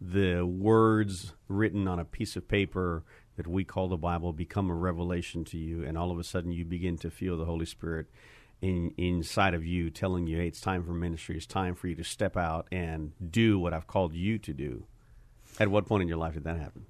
the 0.00 0.42
words 0.42 1.32
written 1.48 1.88
on 1.88 1.98
a 1.98 2.04
piece 2.04 2.36
of 2.36 2.46
paper 2.46 3.04
that 3.36 3.46
we 3.46 3.64
call 3.64 3.88
the 3.88 3.96
Bible 3.96 4.32
become 4.32 4.68
a 4.68 4.74
revelation 4.74 5.44
to 5.44 5.56
you, 5.56 5.84
and 5.84 5.96
all 5.96 6.10
of 6.10 6.18
a 6.18 6.24
sudden 6.24 6.52
you 6.52 6.64
begin 6.64 6.98
to 6.98 7.10
feel 7.10 7.36
the 7.36 7.44
Holy 7.44 7.66
Spirit? 7.66 8.06
In 8.60 8.92
inside 8.96 9.54
of 9.54 9.64
you 9.64 9.90
telling 9.90 10.26
you, 10.26 10.38
hey, 10.38 10.48
it's 10.48 10.60
time 10.60 10.82
for 10.84 10.92
ministry. 10.92 11.36
It's 11.36 11.46
time 11.46 11.74
for 11.74 11.88
you 11.88 11.94
to 11.96 12.04
step 12.04 12.36
out 12.36 12.66
and 12.72 13.12
do 13.30 13.58
what 13.58 13.72
I've 13.72 13.86
called 13.86 14.14
you 14.14 14.38
to 14.38 14.52
do. 14.52 14.84
At 15.60 15.70
what 15.70 15.86
point 15.86 16.02
in 16.02 16.08
your 16.08 16.18
life 16.18 16.34
did 16.34 16.44
that 16.44 16.58
happen? 16.58 16.86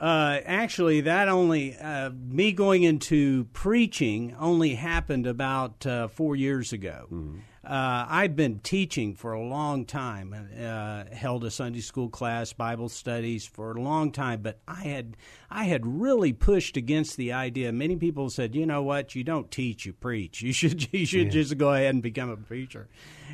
Uh, 0.00 0.40
actually, 0.44 1.02
that 1.02 1.28
only 1.28 1.76
uh, 1.76 2.10
me 2.10 2.50
going 2.52 2.82
into 2.82 3.44
preaching 3.52 4.34
only 4.38 4.74
happened 4.74 5.26
about 5.26 5.86
uh, 5.86 6.08
four 6.08 6.34
years 6.34 6.72
ago. 6.72 7.06
Mm-hmm. 7.12 7.38
Uh, 7.64 8.06
I've 8.08 8.34
been 8.34 8.58
teaching 8.58 9.14
for 9.14 9.32
a 9.32 9.40
long 9.40 9.84
time, 9.84 10.34
uh, 10.60 11.04
held 11.14 11.44
a 11.44 11.50
Sunday 11.50 11.80
school 11.80 12.08
class, 12.08 12.52
Bible 12.52 12.88
studies 12.88 13.46
for 13.46 13.70
a 13.70 13.80
long 13.80 14.10
time, 14.10 14.42
but 14.42 14.58
I 14.66 14.82
had 14.82 15.16
I 15.48 15.64
had 15.64 15.86
really 15.86 16.32
pushed 16.32 16.76
against 16.76 17.16
the 17.16 17.32
idea. 17.32 17.70
Many 17.70 17.94
people 17.94 18.30
said, 18.30 18.56
"You 18.56 18.66
know 18.66 18.82
what? 18.82 19.14
You 19.14 19.22
don't 19.22 19.48
teach, 19.48 19.86
you 19.86 19.92
preach. 19.92 20.42
You 20.42 20.52
should 20.52 20.88
you 20.92 21.06
should 21.06 21.26
yeah. 21.26 21.30
just 21.30 21.56
go 21.56 21.72
ahead 21.72 21.94
and 21.94 22.02
become 22.02 22.30
a 22.30 22.36
preacher." 22.36 22.88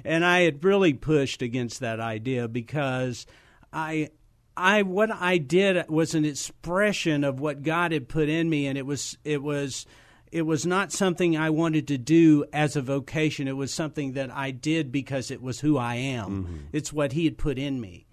And 0.05 0.27
I 0.27 0.41
had 0.41 0.63
really 0.63 0.93
pushed 0.93 1.41
against 1.41 1.81
that 1.81 1.99
idea 1.99 2.49
because 2.49 3.25
I 3.73 4.11
I 4.59 4.83
what 4.83 5.11
I 5.11 5.39
did 5.39 5.89
was 5.89 6.15
an 6.15 6.27
expression 6.27 7.25
of 7.25 7.41
what 7.41 7.63
God 7.63 7.93
had 7.93 8.09
put 8.09 8.29
in 8.29 8.51
me, 8.51 8.67
and 8.67 8.77
it 8.77 8.85
was 8.85 9.17
it 9.25 9.43
was 9.43 9.87
it 10.33 10.43
was 10.43 10.67
not 10.67 10.93
something 10.93 11.37
I 11.37 11.51
wanted 11.51 11.89
to 11.89 11.99
do 11.99 12.45
as 12.53 12.77
a 12.77 12.83
vocation. 12.83 13.49
It 13.49 13.57
was 13.57 13.73
something 13.73 14.13
that 14.13 14.31
I 14.31 14.51
did 14.51 14.93
because 14.93 15.31
it 15.31 15.43
was 15.43 15.61
who 15.61 15.77
I 15.77 15.97
am. 15.97 16.45
Mm-hmm. 16.45 16.57
It's 16.73 16.93
what 16.93 17.13
He 17.13 17.25
had 17.25 17.39
put 17.39 17.59
in 17.59 17.81
me. 17.81 18.07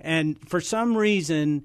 And 0.00 0.38
for 0.48 0.60
some 0.60 0.96
reason, 0.96 1.64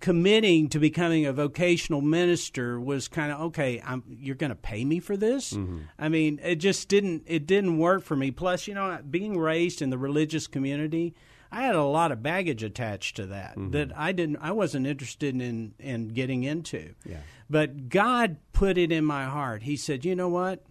committing 0.00 0.68
to 0.70 0.78
becoming 0.78 1.26
a 1.26 1.32
vocational 1.32 2.00
minister 2.00 2.80
was 2.80 3.08
kind 3.08 3.32
of 3.32 3.40
okay. 3.40 3.80
I'm, 3.84 4.02
you're 4.08 4.34
going 4.34 4.50
to 4.50 4.56
pay 4.56 4.84
me 4.84 4.98
for 5.00 5.16
this. 5.16 5.52
Mm-hmm. 5.52 5.78
I 5.98 6.08
mean, 6.08 6.40
it 6.42 6.56
just 6.56 6.88
didn't. 6.88 7.24
It 7.26 7.46
didn't 7.46 7.78
work 7.78 8.02
for 8.02 8.16
me. 8.16 8.30
Plus, 8.30 8.66
you 8.66 8.74
know, 8.74 8.98
being 9.08 9.38
raised 9.38 9.82
in 9.82 9.90
the 9.90 9.98
religious 9.98 10.46
community, 10.46 11.14
I 11.52 11.62
had 11.62 11.74
a 11.74 11.84
lot 11.84 12.12
of 12.12 12.22
baggage 12.22 12.62
attached 12.62 13.16
to 13.16 13.26
that 13.26 13.52
mm-hmm. 13.52 13.70
that 13.70 13.96
I 13.96 14.12
didn't. 14.12 14.38
I 14.38 14.52
wasn't 14.52 14.86
interested 14.86 15.40
in 15.40 15.74
in 15.78 16.08
getting 16.08 16.44
into. 16.44 16.94
Yeah. 17.04 17.18
But 17.50 17.88
God 17.88 18.36
put 18.52 18.78
it 18.78 18.92
in 18.92 19.04
my 19.04 19.24
heart. 19.24 19.64
He 19.64 19.76
said, 19.76 20.04
"You 20.04 20.14
know 20.14 20.28
what?" 20.28 20.64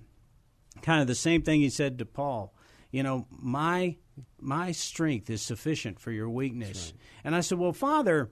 Kind 0.81 1.01
of 1.01 1.07
the 1.07 1.15
same 1.15 1.41
thing 1.41 1.59
he 1.59 1.69
said 1.69 1.99
to 1.99 2.05
Paul. 2.05 2.53
You 2.89 3.03
know, 3.03 3.27
my 3.29 3.97
my 4.39 4.71
strength 4.71 5.29
is 5.29 5.41
sufficient 5.41 5.99
for 5.99 6.11
your 6.11 6.29
weakness. 6.29 6.93
Right. 6.93 7.01
And 7.25 7.35
I 7.35 7.41
said, 7.41 7.57
"Well, 7.57 7.73
Father, 7.73 8.31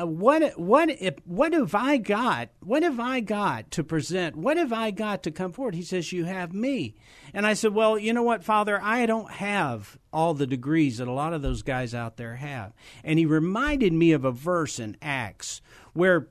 uh, 0.00 0.06
what 0.06 0.58
what 0.58 0.88
if, 0.88 1.16
what 1.26 1.52
have 1.52 1.74
I 1.74 1.98
got? 1.98 2.48
What 2.60 2.82
have 2.82 2.98
I 2.98 3.20
got 3.20 3.70
to 3.72 3.84
present? 3.84 4.36
What 4.36 4.56
have 4.56 4.72
I 4.72 4.90
got 4.90 5.22
to 5.24 5.30
come 5.30 5.52
forward?" 5.52 5.74
He 5.74 5.82
says, 5.82 6.10
"You 6.10 6.24
have 6.24 6.54
me." 6.54 6.96
And 7.34 7.46
I 7.46 7.52
said, 7.52 7.74
"Well, 7.74 7.98
you 7.98 8.14
know 8.14 8.22
what, 8.22 8.44
Father? 8.44 8.80
I 8.82 9.04
don't 9.04 9.30
have 9.30 9.98
all 10.10 10.32
the 10.32 10.46
degrees 10.46 10.98
that 10.98 11.08
a 11.08 11.12
lot 11.12 11.34
of 11.34 11.42
those 11.42 11.62
guys 11.62 11.94
out 11.94 12.16
there 12.16 12.36
have." 12.36 12.72
And 13.04 13.18
he 13.18 13.26
reminded 13.26 13.92
me 13.92 14.12
of 14.12 14.24
a 14.24 14.32
verse 14.32 14.78
in 14.78 14.96
Acts 15.02 15.60
where 15.92 16.28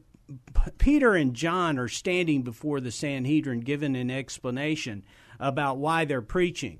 Peter 0.78 1.14
and 1.16 1.34
John 1.34 1.78
are 1.80 1.88
standing 1.88 2.42
before 2.42 2.80
the 2.80 2.92
Sanhedrin 2.92 3.62
giving 3.62 3.96
an 3.96 4.12
explanation 4.12 5.04
about 5.40 5.78
why 5.78 6.06
they're 6.06 6.22
preaching. 6.22 6.80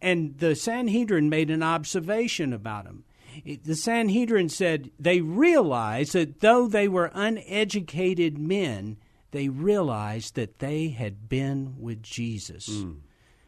And 0.00 0.38
the 0.38 0.54
Sanhedrin 0.54 1.28
made 1.28 1.50
an 1.50 1.62
observation 1.62 2.52
about 2.52 2.84
them. 2.84 3.04
The 3.44 3.76
Sanhedrin 3.76 4.48
said 4.48 4.90
they 4.98 5.20
realized 5.20 6.12
that 6.12 6.40
though 6.40 6.66
they 6.66 6.88
were 6.88 7.10
uneducated 7.14 8.38
men, 8.38 8.98
they 9.30 9.48
realized 9.48 10.34
that 10.34 10.58
they 10.58 10.88
had 10.88 11.28
been 11.28 11.76
with 11.78 12.02
Jesus. 12.02 12.68
Mm. 12.68 13.00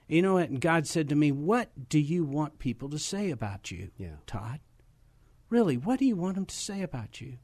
You 0.08 0.22
know 0.22 0.34
what? 0.34 0.50
And 0.50 0.60
God 0.60 0.86
said 0.86 1.08
to 1.08 1.16
me, 1.16 1.32
What 1.32 1.88
do 1.88 1.98
you 1.98 2.24
want 2.24 2.58
people 2.58 2.88
to 2.90 2.98
say 2.98 3.30
about 3.30 3.70
you, 3.70 3.90
yeah. 3.96 4.16
Todd? 4.26 4.60
Really, 5.50 5.76
what 5.76 5.98
do 5.98 6.06
you 6.06 6.16
want 6.16 6.36
them 6.36 6.46
to 6.46 6.54
say 6.54 6.82
about 6.82 7.20
you? 7.20 7.38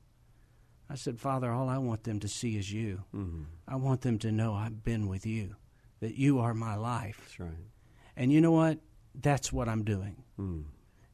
I 0.91 0.95
said, 0.95 1.21
Father, 1.21 1.53
all 1.53 1.69
I 1.69 1.79
want 1.79 2.05
them 2.05 2.19
to 2.21 2.29
see 2.29 2.57
is 2.57 2.73
you. 2.73 3.03
Mm-hmm. 3.15 3.43
I 3.67 3.77
want 3.77 4.01
them 4.01 4.19
to 4.21 4.33
know 4.33 4.55
I've 4.55 4.83
been 4.85 5.07
with 5.07 5.27
you. 5.27 5.57
that 6.01 6.15
you 6.17 6.39
are 6.39 6.55
my 6.55 6.77
life. 6.77 7.19
That's 7.25 7.41
right. 7.41 7.67
And 8.17 8.33
you 8.33 8.41
know 8.41 8.53
what? 8.53 8.79
That's 9.15 9.53
what 9.53 9.69
I'm 9.69 9.85
doing. 9.85 10.23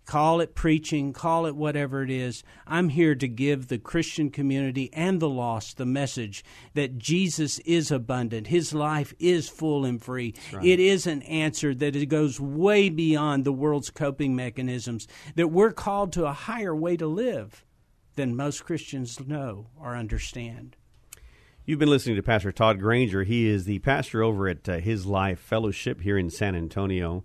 Call 0.07 0.43
it 0.43 0.55
preaching, 0.55 1.15
call 1.15 1.47
it 1.47 1.57
whatever 1.57 2.03
it 2.03 2.11
is. 2.11 2.45
I'm 2.67 2.91
here 2.91 3.15
to 3.15 3.27
give 3.27 3.69
the 3.69 3.79
Christian 3.79 4.29
community 4.29 4.91
and 4.93 5.19
the 5.19 5.31
lost 5.31 5.79
the 5.79 5.87
message 5.87 6.45
that 6.75 6.99
Jesus 6.99 7.59
is 7.61 7.91
abundant. 7.91 8.49
His 8.49 8.75
life 8.75 9.15
is 9.19 9.49
full 9.49 9.87
and 9.87 10.03
free. 10.03 10.35
It 10.63 10.79
is 10.79 11.07
an 11.07 11.23
answer 11.23 11.75
that 11.77 11.97
it 11.97 12.07
goes 12.07 12.39
way 12.39 12.91
beyond 12.91 13.47
the 13.47 13.53
world's 13.53 13.89
coping 13.89 14.37
mechanisms, 14.37 15.09
that 15.37 15.49
we're 15.49 15.73
called 15.73 16.13
to 16.13 16.27
a 16.27 16.33
higher 16.35 16.77
way 16.77 16.99
to 16.99 17.07
live 17.07 17.65
than 18.17 18.37
most 18.37 18.65
Christians 18.65 19.21
know 19.21 19.67
or 19.81 19.97
understand. 19.97 20.77
You've 21.67 21.79
been 21.79 21.89
listening 21.89 22.17
to 22.17 22.23
Pastor 22.23 22.53
Todd 22.53 22.79
Granger. 22.79 23.23
He 23.25 23.49
is 23.49 23.65
the 23.65 23.79
pastor 23.79 24.23
over 24.23 24.49
at 24.49 24.69
uh, 24.69 24.79
His 24.79 25.07
Life 25.07 25.39
Fellowship 25.39 26.03
here 26.03 26.19
in 26.19 26.29
San 26.29 26.55
Antonio. 26.55 27.25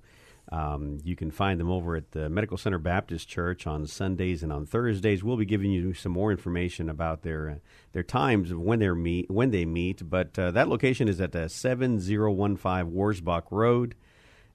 Um, 0.51 0.99
you 1.03 1.15
can 1.15 1.29
find 1.29 1.59
them 1.59 1.69
over 1.69 1.95
at 1.95 2.11
the 2.11 2.29
Medical 2.29 2.57
Center 2.57 2.79
Baptist 2.79 3.27
Church 3.27 3.67
on 3.67 3.85
Sundays 3.85 4.41
and 4.41 4.51
on 4.51 4.65
Thursdays. 4.65 5.23
We'll 5.23 5.37
be 5.37 5.45
giving 5.45 5.71
you 5.71 5.93
some 5.93 6.11
more 6.11 6.31
information 6.31 6.89
about 6.89 7.21
their 7.21 7.49
uh, 7.49 7.55
their 7.91 8.01
times 8.01 8.49
of 8.49 8.59
when 8.59 8.79
they 8.79 8.89
meet 8.89 9.29
when 9.29 9.51
they 9.51 9.65
meet. 9.65 10.09
But 10.09 10.39
uh, 10.39 10.51
that 10.51 10.67
location 10.67 11.07
is 11.07 11.21
at 11.21 11.35
uh, 11.35 11.49
seven 11.49 11.99
zero 11.99 12.31
one 12.31 12.55
five 12.55 12.87
Wurzbach 12.87 13.43
Road. 13.51 13.93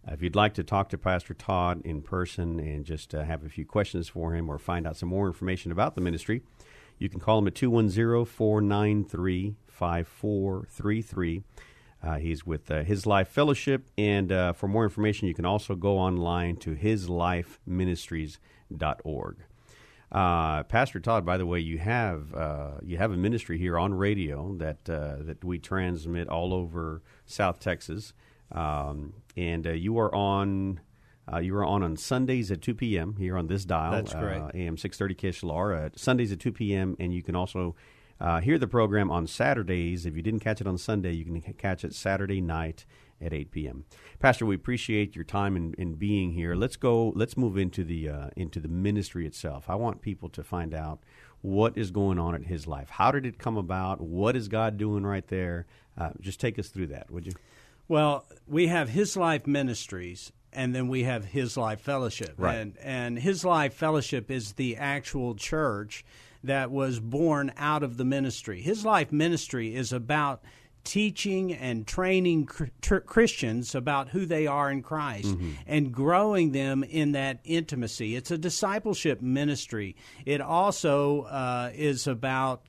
Uh, 0.06 0.12
if 0.12 0.22
you'd 0.22 0.36
like 0.36 0.52
to 0.54 0.62
talk 0.62 0.88
to 0.90 0.98
Pastor 0.98 1.32
Todd 1.34 1.80
in 1.84 2.02
person 2.02 2.60
and 2.60 2.84
just 2.84 3.14
uh, 3.14 3.24
have 3.24 3.44
a 3.44 3.48
few 3.48 3.64
questions 3.64 4.08
for 4.08 4.34
him 4.34 4.50
or 4.50 4.58
find 4.58 4.86
out 4.86 4.96
some 4.96 5.08
more 5.08 5.26
information 5.26 5.72
about 5.72 5.94
the 5.94 6.00
ministry, 6.00 6.42
you 6.98 7.08
can 7.08 7.20
call 7.20 7.38
him 7.38 7.46
at 7.46 7.54
210 7.54 8.24
493 8.24 9.54
5433. 9.66 11.42
Uh, 12.02 12.18
he's 12.18 12.44
with 12.44 12.68
uh, 12.70 12.82
His 12.82 13.06
Life 13.06 13.28
Fellowship, 13.28 13.88
and 13.96 14.30
uh, 14.30 14.52
for 14.52 14.68
more 14.68 14.84
information, 14.84 15.26
you 15.26 15.32
can 15.32 15.46
also 15.46 15.74
go 15.74 15.98
online 15.98 16.56
to 16.56 16.74
hislifeministries.org. 16.74 19.36
Uh, 20.12 20.62
Pastor 20.64 21.00
Todd, 21.00 21.24
by 21.24 21.38
the 21.38 21.46
way, 21.46 21.60
you 21.60 21.78
have 21.78 22.34
uh, 22.34 22.72
you 22.82 22.98
have 22.98 23.10
a 23.10 23.16
ministry 23.16 23.56
here 23.58 23.78
on 23.78 23.94
radio 23.94 24.54
that 24.58 24.86
uh, 24.88 25.16
that 25.20 25.42
we 25.42 25.58
transmit 25.58 26.28
all 26.28 26.52
over 26.52 27.00
South 27.26 27.58
Texas, 27.58 28.12
um, 28.52 29.14
and 29.36 29.66
uh, 29.66 29.72
you 29.72 29.98
are 29.98 30.14
on 30.14 30.80
uh, 31.32 31.38
you 31.38 31.56
are 31.56 31.64
on 31.64 31.82
on 31.82 31.96
Sundays 31.96 32.50
at 32.50 32.62
two 32.62 32.74
p.m. 32.74 33.16
here 33.18 33.36
on 33.36 33.46
this 33.46 33.64
dial. 33.64 33.92
That's 33.92 34.12
correct. 34.12 34.54
Uh, 34.54 34.58
AM 34.58 34.76
six 34.76 34.98
thirty 34.98 35.14
KSLR. 35.14 35.86
Uh, 35.86 35.90
Sundays 35.96 36.32
at 36.32 36.40
two 36.40 36.52
p.m. 36.52 36.96
and 36.98 37.14
you 37.14 37.22
can 37.22 37.34
also 37.34 37.74
uh, 38.20 38.40
hear 38.40 38.58
the 38.58 38.68
program 38.68 39.10
on 39.10 39.26
Saturdays. 39.26 40.06
If 40.06 40.16
you 40.16 40.22
didn't 40.22 40.40
catch 40.40 40.60
it 40.60 40.66
on 40.66 40.78
Sunday, 40.78 41.12
you 41.12 41.24
can 41.24 41.40
catch 41.54 41.84
it 41.84 41.94
Saturday 41.94 42.40
night 42.40 42.86
at 43.20 43.32
8 43.32 43.50
p.m. 43.50 43.84
Pastor, 44.18 44.46
we 44.46 44.54
appreciate 44.54 45.14
your 45.14 45.24
time 45.24 45.56
in, 45.56 45.74
in 45.74 45.94
being 45.94 46.32
here. 46.32 46.54
Let's 46.54 46.76
go. 46.76 47.12
Let's 47.14 47.36
move 47.36 47.56
into 47.56 47.84
the 47.84 48.08
uh, 48.08 48.30
into 48.36 48.60
the 48.60 48.68
ministry 48.68 49.26
itself. 49.26 49.68
I 49.68 49.74
want 49.74 50.02
people 50.02 50.28
to 50.30 50.42
find 50.42 50.74
out 50.74 51.00
what 51.40 51.76
is 51.76 51.90
going 51.90 52.18
on 52.18 52.34
in 52.34 52.44
his 52.44 52.66
life. 52.66 52.90
How 52.90 53.10
did 53.10 53.26
it 53.26 53.38
come 53.38 53.56
about? 53.56 54.00
What 54.00 54.36
is 54.36 54.48
God 54.48 54.78
doing 54.78 55.04
right 55.04 55.26
there? 55.28 55.66
Uh, 55.96 56.10
just 56.20 56.40
take 56.40 56.58
us 56.58 56.68
through 56.68 56.88
that, 56.88 57.10
would 57.10 57.26
you? 57.26 57.32
Well, 57.88 58.24
we 58.46 58.68
have 58.68 58.88
His 58.88 59.16
Life 59.16 59.46
Ministries, 59.46 60.32
and 60.52 60.74
then 60.74 60.88
we 60.88 61.04
have 61.04 61.24
His 61.24 61.56
Life 61.56 61.80
Fellowship. 61.80 62.34
Right. 62.36 62.56
And, 62.56 62.76
and 62.78 63.18
His 63.18 63.44
Life 63.44 63.74
Fellowship 63.74 64.30
is 64.30 64.52
the 64.52 64.76
actual 64.76 65.34
church 65.34 66.04
that 66.42 66.70
was 66.70 67.00
born 67.00 67.52
out 67.56 67.82
of 67.82 67.96
the 67.96 68.04
ministry. 68.04 68.60
His 68.60 68.84
Life 68.84 69.12
Ministry 69.12 69.74
is 69.74 69.92
about 69.92 70.42
teaching 70.84 71.52
and 71.54 71.86
training 71.86 72.46
tr- 72.82 72.96
Christians 72.96 73.74
about 73.74 74.10
who 74.10 74.26
they 74.26 74.46
are 74.46 74.70
in 74.70 74.82
Christ 74.82 75.34
and 75.66 75.90
growing 75.90 76.52
them 76.52 76.84
in 76.84 77.12
that 77.12 77.40
intimacy. 77.44 78.14
It's 78.14 78.30
a 78.30 78.36
discipleship 78.36 79.22
ministry. 79.22 79.96
It 80.26 80.42
also 80.42 81.22
uh, 81.22 81.70
is 81.74 82.06
about 82.06 82.66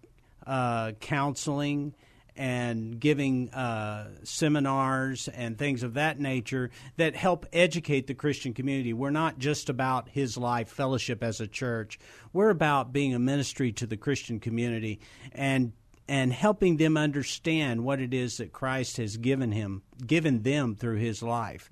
uh, 0.48 0.94
counseling 1.02 1.94
and 2.36 3.00
giving 3.00 3.50
uh, 3.52 4.10
seminars 4.24 5.28
and 5.30 5.58
things 5.58 5.84
of 5.84 5.94
that 5.94 6.20
nature 6.20 6.70
that 6.98 7.16
help 7.16 7.46
educate 7.54 8.08
the 8.08 8.14
Christian 8.14 8.54
community. 8.54 8.94
We're 8.94 9.10
not 9.10 9.40
just 9.40 9.70
about 9.70 10.10
His 10.10 10.38
Life 10.38 10.70
Fellowship 10.70 11.24
as 11.24 11.40
a 11.40 11.48
church. 11.48 11.98
We're 12.34 12.50
about 12.50 12.92
being 12.92 13.14
a 13.14 13.20
ministry 13.20 13.72
to 13.74 13.88
the 13.88 13.98
Christian 13.98 14.40
community 14.40 15.00
and 15.32 15.74
and 16.08 16.32
helping 16.32 16.78
them 16.78 16.98
understand 16.98 17.84
what 17.84 18.00
it 18.00 18.14
is 18.14 18.38
that 18.38 18.52
Christ 18.54 18.98
has 18.98 19.18
given 19.18 19.52
him, 19.52 19.82
given 20.06 20.44
them 20.44 20.76
through 20.76 20.98
His 20.98 21.24
life. 21.24 21.68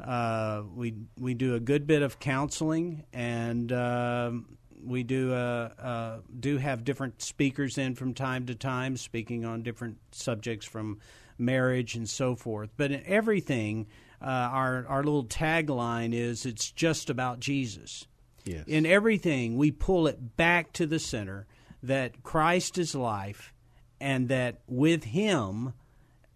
Uh, 0.00 0.62
we 0.74 0.94
we 1.18 1.34
do 1.34 1.54
a 1.54 1.60
good 1.60 1.86
bit 1.86 2.02
of 2.02 2.18
counseling 2.18 3.04
and. 3.12 3.72
um 3.72 4.46
we 4.84 5.02
do 5.02 5.32
uh, 5.32 5.70
uh, 5.78 6.16
do 6.38 6.58
have 6.58 6.84
different 6.84 7.22
speakers 7.22 7.78
in 7.78 7.94
from 7.94 8.14
time 8.14 8.46
to 8.46 8.54
time, 8.54 8.96
speaking 8.96 9.44
on 9.44 9.62
different 9.62 9.98
subjects 10.12 10.66
from 10.66 10.98
marriage 11.38 11.94
and 11.94 12.08
so 12.08 12.34
forth. 12.34 12.70
But 12.76 12.92
in 12.92 13.02
everything, 13.06 13.86
uh, 14.20 14.26
our 14.26 14.86
our 14.86 15.02
little 15.02 15.24
tagline 15.24 16.14
is 16.14 16.46
"It's 16.46 16.70
just 16.70 17.10
about 17.10 17.40
Jesus." 17.40 18.06
Yes. 18.44 18.64
In 18.66 18.84
everything, 18.84 19.56
we 19.56 19.70
pull 19.70 20.06
it 20.06 20.36
back 20.36 20.72
to 20.74 20.86
the 20.86 20.98
center 20.98 21.46
that 21.82 22.22
Christ 22.22 22.76
is 22.78 22.94
life, 22.94 23.54
and 24.00 24.28
that 24.28 24.60
with 24.66 25.04
Him, 25.04 25.72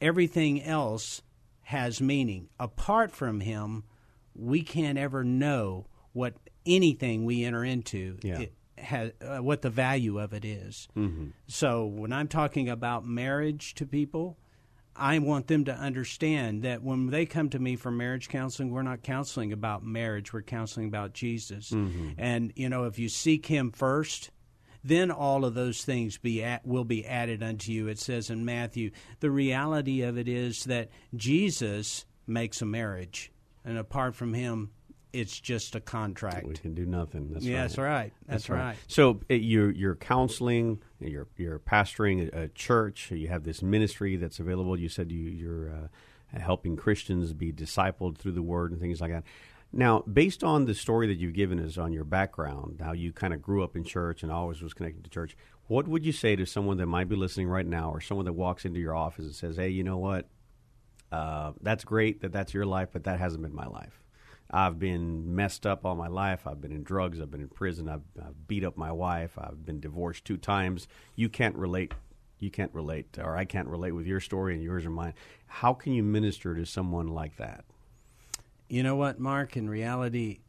everything 0.01 0.63
else 0.63 1.23
has 1.65 2.01
meaning. 2.01 2.49
Apart 2.59 3.13
from 3.13 3.41
Him, 3.41 3.85
we 4.35 4.63
can't 4.63 4.99
ever 4.99 5.23
know 5.23 5.87
what 6.13 6.35
anything 6.67 7.25
we 7.25 7.45
enter 7.45 7.65
into 7.65 8.19
Yeah. 8.23 8.41
it 8.41 8.53
has, 8.77 9.13
uh, 9.21 9.39
what 9.39 9.63
the 9.63 9.71
value 9.71 10.19
of 10.21 10.33
it 10.33 10.45
is. 10.45 10.89
So 11.47 11.87
when 11.87 12.13
I'm 12.13 12.29
talking 12.29 12.69
about 12.69 13.05
marriage 13.07 13.75
to 13.75 13.87
people, 13.87 14.39
I 14.95 15.19
want 15.21 15.47
them 15.47 15.65
to 15.67 15.73
understand 15.75 16.63
that 16.63 16.83
when 16.83 17.07
they 17.07 17.25
come 17.25 17.51
to 17.51 17.59
me 17.59 17.77
for 17.77 17.91
marriage 17.91 18.29
counseling, 18.29 18.71
we're 18.71 18.83
not 18.83 19.03
counseling 19.03 19.53
about 19.53 19.85
marriage, 19.85 20.33
we're 20.33 20.43
counseling 20.43 20.87
about 20.89 21.13
Jesus. 21.13 21.71
And 21.71 22.53
you 22.57 22.69
know, 22.69 22.85
if 22.85 22.99
you 22.99 23.09
seek 23.09 23.47
him 23.47 23.71
first, 23.73 24.31
then 24.85 25.11
all 25.11 25.45
of 25.45 25.55
those 25.55 25.85
things 25.85 26.19
be 26.19 26.43
at, 26.43 26.65
will 26.67 26.85
be 26.85 27.05
added 27.05 27.43
unto 27.43 27.73
you. 27.73 27.89
It 27.89 27.99
says 27.99 28.31
in 28.31 28.45
Matthew, 28.45 28.91
the 29.21 29.31
reality 29.31 30.03
of 30.03 30.17
it 30.19 30.29
is 30.29 30.65
that 30.65 30.89
Jesus 31.17 32.05
makes 32.27 32.63
a 32.63 32.67
marriage, 32.67 33.33
and 33.65 33.77
apart 33.77 34.15
from 34.15 34.35
him, 34.35 34.71
it's 35.13 35.39
just 35.41 35.75
a 35.75 35.81
contract. 35.81 36.47
We 36.47 36.55
can 36.55 36.75
do 36.75 36.85
nothing. 36.85 37.33
That's 37.33 37.45
yeah, 37.45 37.55
right. 37.55 37.63
that's 37.63 37.79
right. 37.79 38.13
That's, 38.27 38.51
right. 38.51 38.77
So 38.87 39.21
uh, 39.31 39.35
you're 39.35 39.71
you're 39.71 39.97
counseling, 39.97 40.83
you're 41.01 41.29
you're 41.37 41.59
pastoring 41.59 42.33
a, 42.33 42.43
a 42.43 42.49
church. 42.49 43.11
You 43.11 43.29
have 43.29 43.45
this 43.45 43.63
ministry 43.63 44.17
that's 44.17 44.39
available. 44.39 44.79
You 44.79 44.89
said 44.89 45.11
you, 45.11 45.31
you're 45.31 45.71
uh, 45.71 46.39
helping 46.39 46.77
Christians 46.77 47.33
be 47.33 47.53
discipled 47.53 48.19
through 48.19 48.33
the 48.33 48.43
Word 48.43 48.73
and 48.73 48.81
things 48.81 49.01
like 49.01 49.13
that. 49.13 49.25
Now, 49.73 50.01
based 50.01 50.43
on 50.43 50.65
the 50.65 50.75
story 50.75 51.07
that 51.09 51.19
you've 51.19 51.35
given 51.35 51.61
us 51.61 51.77
on 51.77 51.93
your 51.93 52.05
background, 52.05 52.81
how 52.83 52.93
you 52.93 53.13
kind 53.13 53.35
of 53.35 53.43
grew 53.43 53.63
up 53.63 53.77
in 53.77 53.85
church 53.85 54.23
and 54.23 54.33
always 54.33 54.63
was 54.63 54.73
connected 54.73 55.05
to 55.05 55.11
church, 55.11 55.37
what 55.67 55.87
would 55.87 56.07
you 56.07 56.13
say 56.13 56.37
to 56.37 56.47
someone 56.47 56.79
that 56.79 56.87
might 56.87 57.09
be 57.09 57.17
listening 57.17 57.49
right 57.49 57.67
now, 57.67 57.91
or 57.91 58.01
someone 58.01 58.25
that 58.25 58.33
walks 58.33 58.65
into 58.65 58.81
your 58.81 58.95
office 58.95 59.25
and 59.25 59.35
says, 59.35 59.57
"Hey, 59.57 59.69
you 59.69 59.85
know 59.85 59.99
what? 59.99 60.29
Uh, 61.11 61.53
that's 61.63 61.85
great 61.85 62.21
that 62.21 62.33
that's 62.33 62.53
your 62.53 62.67
life, 62.67 62.91
but 62.93 63.05
that 63.05 63.19
hasn't 63.19 63.43
been 63.43 63.55
my 63.55 63.67
life." 63.67 64.03
I've 64.51 64.79
been 64.79 65.35
messed 65.35 65.67
up 65.67 65.85
all 65.85 65.95
my 65.95 66.09
life. 66.09 66.47
I've 66.47 66.61
been 66.61 66.73
in 66.73 66.83
drugs. 66.83 67.21
I've 67.21 67.31
been 67.31 67.41
in 67.41 67.49
prison. 67.49 67.89
I've, 67.89 68.03
I've 68.19 68.49
beat 68.49 68.65
up 68.65 68.77
my 68.77 68.93
wife. 68.93 69.39
I've 69.39 69.65
been 69.65 69.81
divorced 69.81 70.25
two 70.25 70.39
times. 70.39 70.89
You 71.17 71.29
can't 71.29 71.55
relate. 71.57 71.93
You 72.39 72.51
can't 72.51 72.73
relate, 72.73 73.19
or 73.19 73.37
I 73.37 73.45
can't 73.45 73.67
relate 73.67 73.93
with 73.93 74.07
your 74.07 74.21
story 74.21 74.55
and 74.55 74.63
yours 74.63 74.87
or 74.87 74.91
mine. 74.91 75.15
How 75.47 75.75
can 75.75 75.93
you 75.93 76.05
minister 76.05 76.55
to 76.55 76.65
someone 76.65 77.09
like 77.09 77.37
that? 77.39 77.65
You 78.69 78.83
know 78.83 78.95
what, 78.97 79.19
Mark? 79.19 79.57
In 79.57 79.69
reality, 79.69 80.41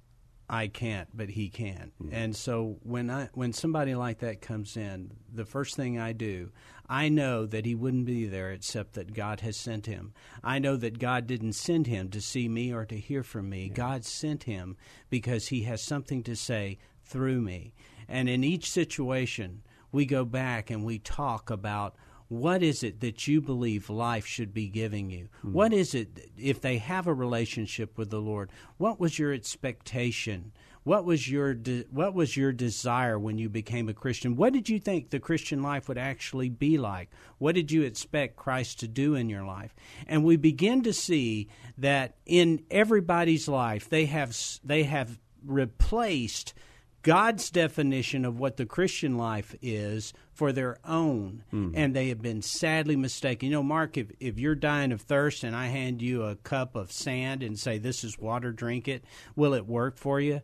I 0.50 0.68
can't, 0.68 1.08
but 1.14 1.30
he 1.30 1.50
can. 1.50 1.92
Mm-hmm. 2.02 2.14
And 2.14 2.36
so 2.36 2.78
when 2.84 3.10
I 3.10 3.30
when 3.34 3.54
somebody 3.54 3.96
like 3.96 4.20
that 4.20 4.42
comes 4.42 4.78
in, 4.78 5.12
the 5.34 5.46
first 5.46 5.76
thing 5.76 6.00
I 6.00 6.14
do, 6.14 6.52
I 6.90 7.08
know 7.08 7.46
that 7.46 7.68
he 7.68 7.76
wouldn't 7.76 8.06
be 8.06 8.26
there 8.26 8.52
except 8.52 8.94
that 8.94 9.14
God 9.14 9.42
has 9.42 9.56
sent 9.56 9.86
him. 9.86 10.14
I 10.44 10.58
know 10.58 10.76
that 10.78 10.98
God 10.98 11.28
didn't 11.28 11.54
send 11.54 11.86
him 11.86 12.10
to 12.10 12.20
see 12.20 12.50
me 12.50 12.74
or 12.74 12.84
to 12.86 12.98
hear 12.98 13.22
from 13.22 13.48
me. 13.48 13.70
God 13.70 14.04
sent 14.04 14.44
him 14.44 14.76
because 15.10 15.50
he 15.50 15.64
has 15.64 15.84
something 15.84 16.24
to 16.24 16.36
say 16.36 16.80
through 17.04 17.42
me. 17.42 17.74
And 18.08 18.28
in 18.28 18.44
each 18.44 18.72
situation, 18.72 19.62
we 19.92 20.08
go 20.08 20.26
back 20.26 20.72
and 20.72 20.84
we 20.84 20.98
talk 20.98 21.52
about 21.52 21.96
what 22.28 22.62
is 22.62 22.84
it 22.84 23.02
that 23.02 23.28
you 23.28 23.42
believe 23.42 23.90
life 23.90 24.26
should 24.26 24.54
be 24.54 24.68
giving 24.68 25.10
you? 25.10 25.30
Hmm. 25.42 25.54
What 25.54 25.74
is 25.74 25.94
it, 25.94 26.32
if 26.38 26.62
they 26.62 26.78
have 26.78 27.08
a 27.08 27.14
relationship 27.14 27.98
with 27.98 28.10
the 28.10 28.22
Lord, 28.22 28.52
what 28.78 29.00
was 29.00 29.20
your 29.20 29.34
expectation? 29.34 30.54
What 30.90 31.06
was 31.06 31.30
your 31.30 31.54
de- 31.54 31.86
what 31.92 32.16
was 32.16 32.36
your 32.36 32.52
desire 32.52 33.20
when 33.20 33.38
you 33.38 33.48
became 33.48 33.90
a 33.90 33.94
Christian? 33.94 34.36
What 34.36 34.54
did 34.54 34.70
you 34.70 34.80
think 34.80 35.12
the 35.12 35.20
Christian 35.20 35.62
life 35.62 35.88
would 35.88 36.00
actually 36.00 36.50
be 36.50 36.80
like? 36.80 37.12
What 37.38 37.54
did 37.54 37.72
you 37.72 37.84
expect 37.84 38.38
Christ 38.38 38.80
to 38.80 38.88
do 38.88 39.14
in 39.14 39.30
your 39.30 39.44
life? 39.44 39.76
And 40.08 40.24
we 40.24 40.36
begin 40.36 40.82
to 40.82 40.92
see 40.92 41.48
that 41.78 42.16
in 42.26 42.64
everybody's 42.72 43.48
life 43.48 43.88
they 43.88 44.08
have 44.08 44.36
they 44.64 44.82
have 44.86 45.20
replaced 45.46 46.56
God's 47.04 47.52
definition 47.52 48.26
of 48.26 48.40
what 48.40 48.58
the 48.58 48.66
Christian 48.66 49.16
life 49.16 49.56
is 49.62 50.12
for 50.34 50.52
their 50.52 50.80
own, 50.84 51.44
mm-hmm. 51.54 51.76
and 51.76 51.96
they 51.96 52.10
have 52.10 52.24
been 52.24 52.42
sadly 52.42 52.96
mistaken. 52.96 53.50
You 53.50 53.58
know, 53.58 53.64
Mark, 53.64 53.96
if, 53.96 54.12
if 54.20 54.40
you're 54.40 54.56
dying 54.56 54.92
of 54.92 55.02
thirst 55.02 55.44
and 55.44 55.56
I 55.56 55.68
hand 55.68 56.02
you 56.02 56.24
a 56.24 56.36
cup 56.36 56.76
of 56.76 56.92
sand 56.92 57.44
and 57.44 57.60
say, 57.60 57.78
This 57.78 58.04
is 58.04 58.18
water, 58.18 58.52
drink 58.52 58.88
it, 58.88 59.04
will 59.36 59.54
it 59.54 59.68
work 59.68 60.00
for 60.00 60.20
you? 60.20 60.42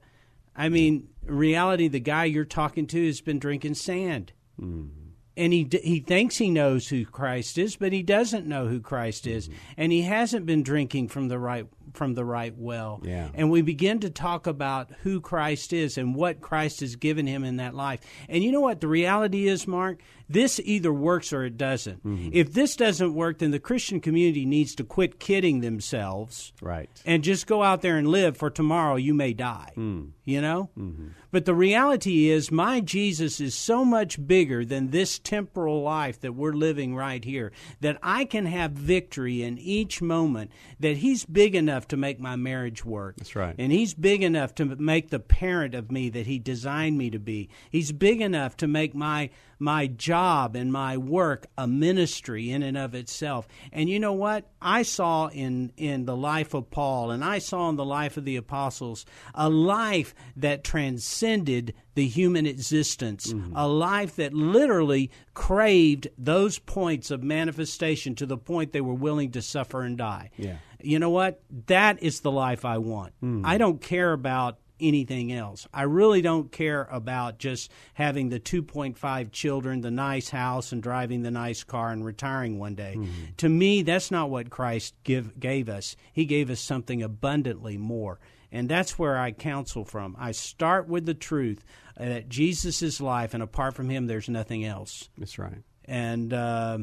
I 0.56 0.70
mean, 0.70 1.10
reality, 1.26 1.88
the 1.88 2.00
guy 2.00 2.26
you're 2.26 2.46
talking 2.46 2.88
to 2.88 3.06
has 3.06 3.22
been 3.22 3.40
drinking 3.40 3.76
sand. 3.76 4.34
Mm-hmm 4.60 5.06
and 5.38 5.54
he 5.54 5.68
he 5.84 6.00
thinks 6.00 6.38
he 6.38 6.50
knows 6.50 6.88
who 6.88 7.06
Christ 7.06 7.58
is, 7.58 7.76
but 7.76 7.94
he 7.94 8.04
doesn't 8.04 8.48
know 8.48 8.68
who 8.68 8.80
Christ 8.80 9.28
is, 9.28 9.48
mm-hmm. 9.48 9.58
and 9.78 9.92
he 9.92 10.04
hasn't 10.04 10.46
been 10.46 10.64
drinking 10.64 11.10
from 11.10 11.28
the 11.28 11.40
right 11.40 11.68
from 11.96 12.14
the 12.14 12.26
right 12.26 12.56
well. 12.58 13.02
Yeah. 13.04 13.30
And 13.34 13.50
we 13.50 13.62
begin 13.62 14.00
to 14.02 14.10
talk 14.10 14.48
about 14.48 14.92
who 15.04 15.22
Christ 15.22 15.74
is 15.74 15.98
and 15.98 16.16
what 16.16 16.42
Christ 16.42 16.82
has 16.82 16.96
given 16.96 17.28
him 17.28 17.44
in 17.44 17.58
that 17.58 17.76
life. 17.76 18.02
And 18.30 18.44
you 18.44 18.52
know 18.52 18.62
what 18.62 18.82
the 18.82 18.88
reality 18.88 19.48
is, 19.48 19.68
Mark? 19.68 20.02
This 20.28 20.60
either 20.64 20.92
works 20.92 21.32
or 21.32 21.44
it 21.44 21.58
doesn't. 21.58 22.04
Mm-hmm. 22.04 22.30
If 22.34 22.54
this 22.54 22.76
doesn't 22.76 23.14
work, 23.14 23.40
then 23.40 23.52
the 23.52 23.60
Christian 23.60 24.02
community 24.02 24.46
needs 24.46 24.74
to 24.76 24.84
quit 24.84 25.20
kidding 25.20 25.62
themselves. 25.62 26.52
Right. 26.62 26.90
And 27.06 27.24
just 27.24 27.46
go 27.46 27.62
out 27.62 27.82
there 27.82 27.98
and 27.98 28.08
live 28.08 28.36
for 28.36 28.50
tomorrow 28.50 28.96
you 28.96 29.14
may 29.14 29.34
die. 29.34 29.72
Mm. 29.78 30.12
You 30.24 30.42
know? 30.42 30.70
Mm-hmm. 30.78 31.10
But 31.32 31.46
the 31.46 31.54
reality 31.54 32.30
is 32.30 32.50
my 32.50 32.80
Jesus 32.80 33.40
is 33.40 33.54
so 33.54 33.86
much 33.86 34.26
bigger 34.26 34.66
than 34.66 34.90
this 34.90 35.20
temporal 35.20 35.84
life 35.84 36.22
that 36.22 36.34
we're 36.34 36.54
living 36.54 36.96
right 36.96 37.24
here 37.24 37.52
that 37.82 38.00
I 38.02 38.26
can 38.26 38.46
have 38.46 38.72
victory 38.72 39.44
in 39.44 39.60
each 39.60 40.02
moment 40.02 40.52
that 40.80 40.98
he's 40.98 41.26
big 41.26 41.54
enough 41.54 41.85
to 41.90 41.98
make 41.98 42.20
my 42.20 42.36
marriage 42.36 42.86
work. 42.86 43.16
That's 43.18 43.36
right. 43.36 43.56
And 43.58 43.72
he's 43.72 43.94
big 43.94 44.24
enough 44.24 44.56
to 44.56 44.66
make 44.66 45.10
the 45.10 45.20
parent 45.20 45.76
of 45.76 45.92
me 45.92 46.10
that 46.10 46.28
he 46.28 46.40
designed 46.40 46.98
me 46.98 47.10
to 47.10 47.20
be. 47.20 47.50
He's 47.70 47.92
big 47.92 48.22
enough 48.22 48.58
to 48.58 48.68
make 48.68 48.96
my 48.96 49.30
my 49.60 49.88
job 49.88 50.56
and 50.56 50.72
my 50.72 50.98
work 50.98 51.48
a 51.58 51.68
ministry 51.68 52.52
in 52.52 52.64
and 52.64 52.78
of 52.78 52.96
itself. 52.96 53.48
And 53.72 53.90
you 53.90 54.00
know 54.00 54.14
what? 54.14 54.50
I 54.62 54.84
saw 54.84 55.28
in, 55.28 55.72
in 55.78 56.06
the 56.06 56.16
life 56.16 56.54
of 56.54 56.70
Paul 56.72 57.12
and 57.12 57.24
I 57.24 57.40
saw 57.40 57.70
in 57.70 57.76
the 57.76 57.86
life 57.86 58.18
of 58.18 58.26
the 58.26 58.36
apostles 58.36 59.06
a 59.34 59.50
life 59.50 60.14
that 60.36 60.64
transcended 60.64 61.74
the 61.94 62.08
human 62.08 62.46
existence, 62.46 63.32
mm-hmm. 63.32 63.56
a 63.56 63.68
life 63.68 64.18
that 64.18 64.34
literally 64.34 65.10
craved 65.34 66.10
those 66.18 66.60
points 66.60 67.10
of 67.10 67.24
manifestation 67.24 68.16
to 68.16 68.26
the 68.26 68.38
point 68.38 68.74
they 68.74 68.82
were 68.82 68.94
willing 68.94 69.32
to 69.32 69.42
suffer 69.42 69.82
and 69.82 69.98
die. 69.98 70.30
Yeah. 70.38 70.58
You 70.86 71.00
know 71.00 71.10
what? 71.10 71.42
That 71.68 72.04
is 72.04 72.22
the 72.22 72.32
life 72.32 72.66
I 72.66 72.78
want. 72.78 73.14
Mm-hmm. 73.24 73.46
I 73.46 73.58
don't 73.58 73.82
care 73.82 74.14
about 74.14 74.60
anything 74.80 75.32
else. 75.32 75.68
I 75.74 75.84
really 75.84 76.22
don't 76.22 76.52
care 76.52 76.88
about 76.92 77.40
just 77.40 77.72
having 77.94 78.30
the 78.30 78.40
2.5 78.40 79.32
children, 79.32 79.82
the 79.82 79.92
nice 79.92 80.30
house, 80.30 80.72
and 80.72 80.84
driving 80.84 81.22
the 81.22 81.32
nice 81.32 81.64
car 81.64 81.92
and 81.92 82.06
retiring 82.06 82.60
one 82.60 82.76
day. 82.76 82.96
Mm-hmm. 82.98 83.24
To 83.38 83.50
me, 83.50 83.82
that's 83.84 84.12
not 84.12 84.30
what 84.30 84.50
Christ 84.50 84.96
give, 85.04 85.40
gave 85.40 85.70
us. 85.70 85.96
He 86.12 86.26
gave 86.26 86.50
us 86.50 86.60
something 86.60 87.02
abundantly 87.02 87.78
more. 87.78 88.20
And 88.52 88.70
that's 88.70 88.98
where 88.98 89.18
I 89.18 89.32
counsel 89.32 89.84
from. 89.84 90.16
I 90.20 90.32
start 90.32 90.88
with 90.88 91.06
the 91.06 91.14
truth 91.14 91.64
that 91.98 92.30
Jesus 92.30 92.82
is 92.82 93.02
life, 93.02 93.34
and 93.34 93.44
apart 93.44 93.74
from 93.74 93.90
him, 93.90 94.08
there's 94.08 94.30
nothing 94.30 94.66
else. 94.66 95.10
That's 95.18 95.38
right. 95.40 95.64
And 95.86 96.34
uh, 96.34 96.80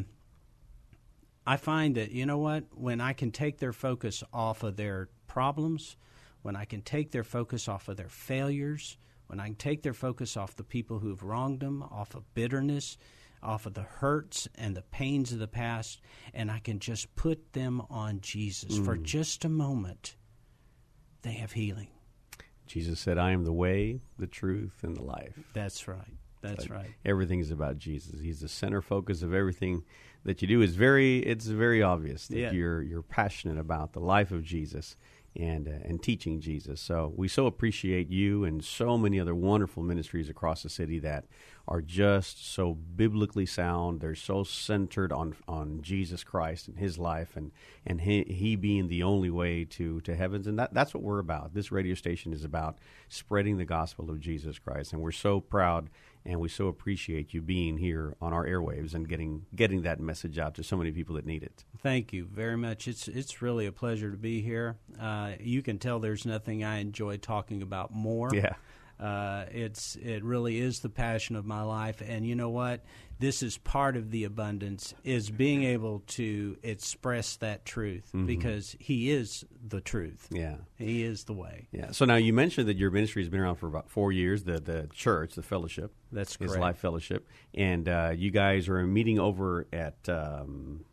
I 1.46 1.56
find 1.56 1.96
that, 1.96 2.12
you 2.12 2.26
know 2.26 2.38
what? 2.38 2.64
When 2.72 3.00
I 3.00 3.12
can 3.12 3.30
take 3.30 3.58
their 3.58 3.72
focus 3.72 4.22
off 4.32 4.62
of 4.62 4.76
their 4.76 5.08
problems, 5.26 5.96
when 6.42 6.56
I 6.56 6.64
can 6.64 6.82
take 6.82 7.10
their 7.10 7.24
focus 7.24 7.68
off 7.68 7.88
of 7.88 7.96
their 7.96 8.08
failures, 8.08 8.96
when 9.26 9.40
I 9.40 9.46
can 9.46 9.54
take 9.56 9.82
their 9.82 9.94
focus 9.94 10.36
off 10.36 10.56
the 10.56 10.64
people 10.64 10.98
who 10.98 11.08
have 11.08 11.22
wronged 11.22 11.60
them, 11.60 11.82
off 11.82 12.14
of 12.14 12.32
bitterness, 12.34 12.96
off 13.42 13.66
of 13.66 13.74
the 13.74 13.82
hurts 13.82 14.46
and 14.54 14.76
the 14.76 14.82
pains 14.82 15.32
of 15.32 15.38
the 15.38 15.48
past, 15.48 16.00
and 16.32 16.50
I 16.50 16.60
can 16.60 16.78
just 16.78 17.14
put 17.16 17.52
them 17.52 17.82
on 17.90 18.20
Jesus 18.20 18.78
mm. 18.78 18.84
for 18.84 18.96
just 18.96 19.44
a 19.44 19.48
moment, 19.48 20.16
they 21.22 21.32
have 21.32 21.52
healing. 21.52 21.88
Jesus 22.66 23.00
said, 23.00 23.18
I 23.18 23.32
am 23.32 23.44
the 23.44 23.52
way, 23.52 24.00
the 24.18 24.26
truth, 24.26 24.78
and 24.82 24.96
the 24.96 25.02
life. 25.02 25.38
That's 25.52 25.88
right. 25.88 26.14
That's 26.42 26.66
but 26.66 26.76
right. 26.76 26.90
Everything 27.04 27.40
is 27.40 27.50
about 27.50 27.78
Jesus. 27.78 28.20
He's 28.20 28.40
the 28.40 28.48
center 28.48 28.82
focus 28.82 29.22
of 29.22 29.32
everything 29.32 29.84
that 30.24 30.42
you 30.42 30.48
do. 30.48 30.60
Is 30.60 30.74
very 30.74 31.18
it's 31.20 31.46
very 31.46 31.82
obvious 31.82 32.28
that 32.28 32.38
yeah. 32.38 32.50
you're 32.50 32.82
you're 32.82 33.02
passionate 33.02 33.58
about 33.58 33.92
the 33.92 34.00
life 34.00 34.30
of 34.30 34.42
Jesus 34.42 34.96
and 35.34 35.68
uh, 35.68 35.72
and 35.84 36.02
teaching 36.02 36.40
Jesus. 36.40 36.80
So 36.80 37.12
we 37.16 37.28
so 37.28 37.46
appreciate 37.46 38.10
you 38.10 38.44
and 38.44 38.62
so 38.64 38.98
many 38.98 39.18
other 39.18 39.34
wonderful 39.34 39.82
ministries 39.82 40.28
across 40.28 40.62
the 40.62 40.68
city 40.68 40.98
that 41.00 41.24
are 41.66 41.80
just 41.80 42.52
so 42.52 42.74
biblically 42.74 43.46
sound. 43.46 44.00
They're 44.00 44.14
so 44.14 44.44
centered 44.44 45.12
on 45.12 45.34
on 45.48 45.80
Jesus 45.80 46.22
Christ 46.22 46.68
and 46.68 46.78
His 46.78 46.98
life 46.98 47.34
and 47.34 47.50
and 47.86 48.02
he, 48.02 48.24
he 48.24 48.56
being 48.56 48.88
the 48.88 49.02
only 49.02 49.30
way 49.30 49.64
to 49.64 50.00
to 50.02 50.14
heavens. 50.14 50.46
And 50.46 50.58
that 50.58 50.74
that's 50.74 50.92
what 50.92 51.02
we're 51.02 51.18
about. 51.18 51.54
This 51.54 51.72
radio 51.72 51.94
station 51.94 52.32
is 52.32 52.44
about 52.44 52.78
spreading 53.08 53.56
the 53.56 53.64
gospel 53.64 54.10
of 54.10 54.20
Jesus 54.20 54.58
Christ, 54.58 54.92
and 54.92 55.00
we're 55.00 55.12
so 55.12 55.40
proud 55.40 55.88
and 56.24 56.40
we 56.40 56.48
so 56.48 56.68
appreciate 56.68 57.34
you 57.34 57.42
being 57.42 57.78
here 57.78 58.16
on 58.20 58.32
our 58.32 58.46
airwaves 58.46 58.94
and 58.94 59.08
getting 59.08 59.46
getting 59.54 59.82
that 59.82 60.00
message 60.00 60.38
out 60.38 60.54
to 60.54 60.62
so 60.62 60.76
many 60.76 60.92
people 60.92 61.16
that 61.16 61.26
need 61.26 61.42
it. 61.42 61.64
Thank 61.82 62.12
you 62.12 62.26
very 62.26 62.56
much. 62.56 62.88
It's 62.88 63.08
it's 63.08 63.42
really 63.42 63.66
a 63.66 63.72
pleasure 63.72 64.10
to 64.10 64.16
be 64.16 64.40
here. 64.40 64.76
Uh, 65.00 65.32
you 65.40 65.62
can 65.62 65.78
tell 65.78 65.98
there's 65.98 66.26
nothing 66.26 66.64
I 66.64 66.78
enjoy 66.78 67.16
talking 67.18 67.62
about 67.62 67.92
more. 67.92 68.30
Yeah. 68.32 68.54
Uh, 69.00 69.46
it's 69.50 69.96
it 69.96 70.22
really 70.22 70.60
is 70.60 70.78
the 70.80 70.88
passion 70.88 71.34
of 71.34 71.44
my 71.44 71.62
life, 71.62 72.02
and 72.06 72.24
you 72.24 72.36
know 72.36 72.50
what? 72.50 72.84
This 73.22 73.40
is 73.40 73.56
part 73.56 73.96
of 73.96 74.10
the 74.10 74.24
abundance 74.24 74.94
is 75.04 75.30
being 75.30 75.62
able 75.62 76.00
to 76.08 76.56
express 76.64 77.36
that 77.36 77.64
truth 77.64 78.08
mm-hmm. 78.08 78.26
because 78.26 78.74
He 78.80 79.12
is 79.12 79.44
the 79.64 79.80
truth. 79.80 80.26
Yeah, 80.32 80.56
He 80.76 81.04
is 81.04 81.22
the 81.22 81.32
way. 81.32 81.68
Yeah. 81.70 81.92
So 81.92 82.04
now 82.04 82.16
you 82.16 82.32
mentioned 82.32 82.66
that 82.66 82.76
your 82.76 82.90
ministry 82.90 83.22
has 83.22 83.28
been 83.28 83.38
around 83.38 83.56
for 83.56 83.68
about 83.68 83.88
four 83.88 84.10
years. 84.10 84.42
The 84.42 84.58
the 84.58 84.88
church, 84.92 85.36
the 85.36 85.42
fellowship, 85.42 85.92
that's 86.10 86.36
correct. 86.36 86.54
Is 86.54 86.58
Life 86.58 86.78
Fellowship, 86.78 87.28
and 87.54 87.88
uh, 87.88 88.12
you 88.12 88.32
guys 88.32 88.68
are 88.68 88.84
meeting 88.84 89.20
over 89.20 89.68
at. 89.72 90.08
Um, 90.08 90.84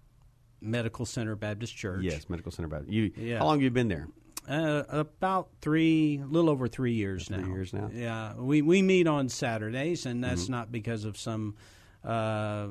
Medical 0.61 1.07
Center 1.07 1.35
Baptist 1.35 1.75
Church. 1.75 2.03
Yes, 2.03 2.29
Medical 2.29 2.51
Center 2.51 2.67
Baptist. 2.67 2.91
You, 2.91 3.11
yeah. 3.15 3.39
How 3.39 3.45
long 3.45 3.55
have 3.55 3.63
you 3.63 3.71
been 3.71 3.87
there? 3.87 4.07
Uh, 4.47 4.83
about 4.89 5.49
three, 5.61 6.19
a 6.21 6.27
little 6.27 6.49
over 6.49 6.67
three 6.67 6.93
years 6.93 7.27
three 7.27 7.37
now. 7.37 7.47
years 7.47 7.73
now. 7.73 7.89
Yeah, 7.91 8.35
we 8.35 8.61
we 8.61 8.83
meet 8.83 9.07
on 9.07 9.29
Saturdays, 9.29 10.05
and 10.05 10.23
that's 10.23 10.43
mm-hmm. 10.43 10.51
not 10.51 10.71
because 10.71 11.05
of 11.05 11.17
some 11.17 11.55
uh, 12.03 12.67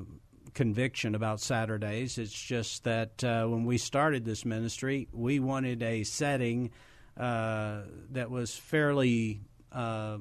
conviction 0.54 1.14
about 1.14 1.40
Saturdays. 1.40 2.18
It's 2.18 2.32
just 2.32 2.84
that 2.84 3.22
uh, 3.22 3.46
when 3.46 3.64
we 3.64 3.78
started 3.78 4.24
this 4.24 4.44
ministry, 4.44 5.08
we 5.12 5.38
wanted 5.38 5.82
a 5.82 6.04
setting 6.04 6.70
uh, 7.16 7.82
that 8.10 8.30
was 8.30 8.56
fairly 8.56 9.40
uh, 9.72 10.18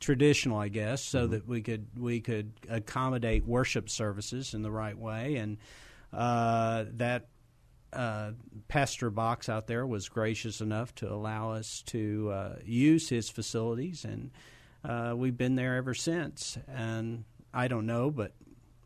traditional, 0.00 0.58
I 0.58 0.68
guess, 0.68 1.02
so 1.02 1.22
mm-hmm. 1.22 1.32
that 1.32 1.48
we 1.48 1.62
could 1.62 1.86
we 1.98 2.20
could 2.20 2.52
accommodate 2.68 3.46
worship 3.46 3.90
services 3.90 4.54
in 4.54 4.62
the 4.62 4.70
right 4.70 4.96
way, 4.96 5.36
and 5.36 5.58
uh, 6.12 6.84
that 6.94 7.28
uh, 7.92 8.32
Pastor 8.68 9.10
Box 9.10 9.48
out 9.48 9.66
there 9.66 9.86
was 9.86 10.08
gracious 10.08 10.60
enough 10.60 10.94
to 10.96 11.12
allow 11.12 11.52
us 11.52 11.82
to 11.86 12.30
uh, 12.32 12.56
use 12.64 13.08
his 13.08 13.28
facilities, 13.28 14.04
and 14.04 14.30
uh, 14.84 15.14
we've 15.16 15.36
been 15.36 15.56
there 15.56 15.76
ever 15.76 15.94
since. 15.94 16.58
And 16.68 17.24
I 17.52 17.68
don't 17.68 17.86
know, 17.86 18.10
but 18.10 18.32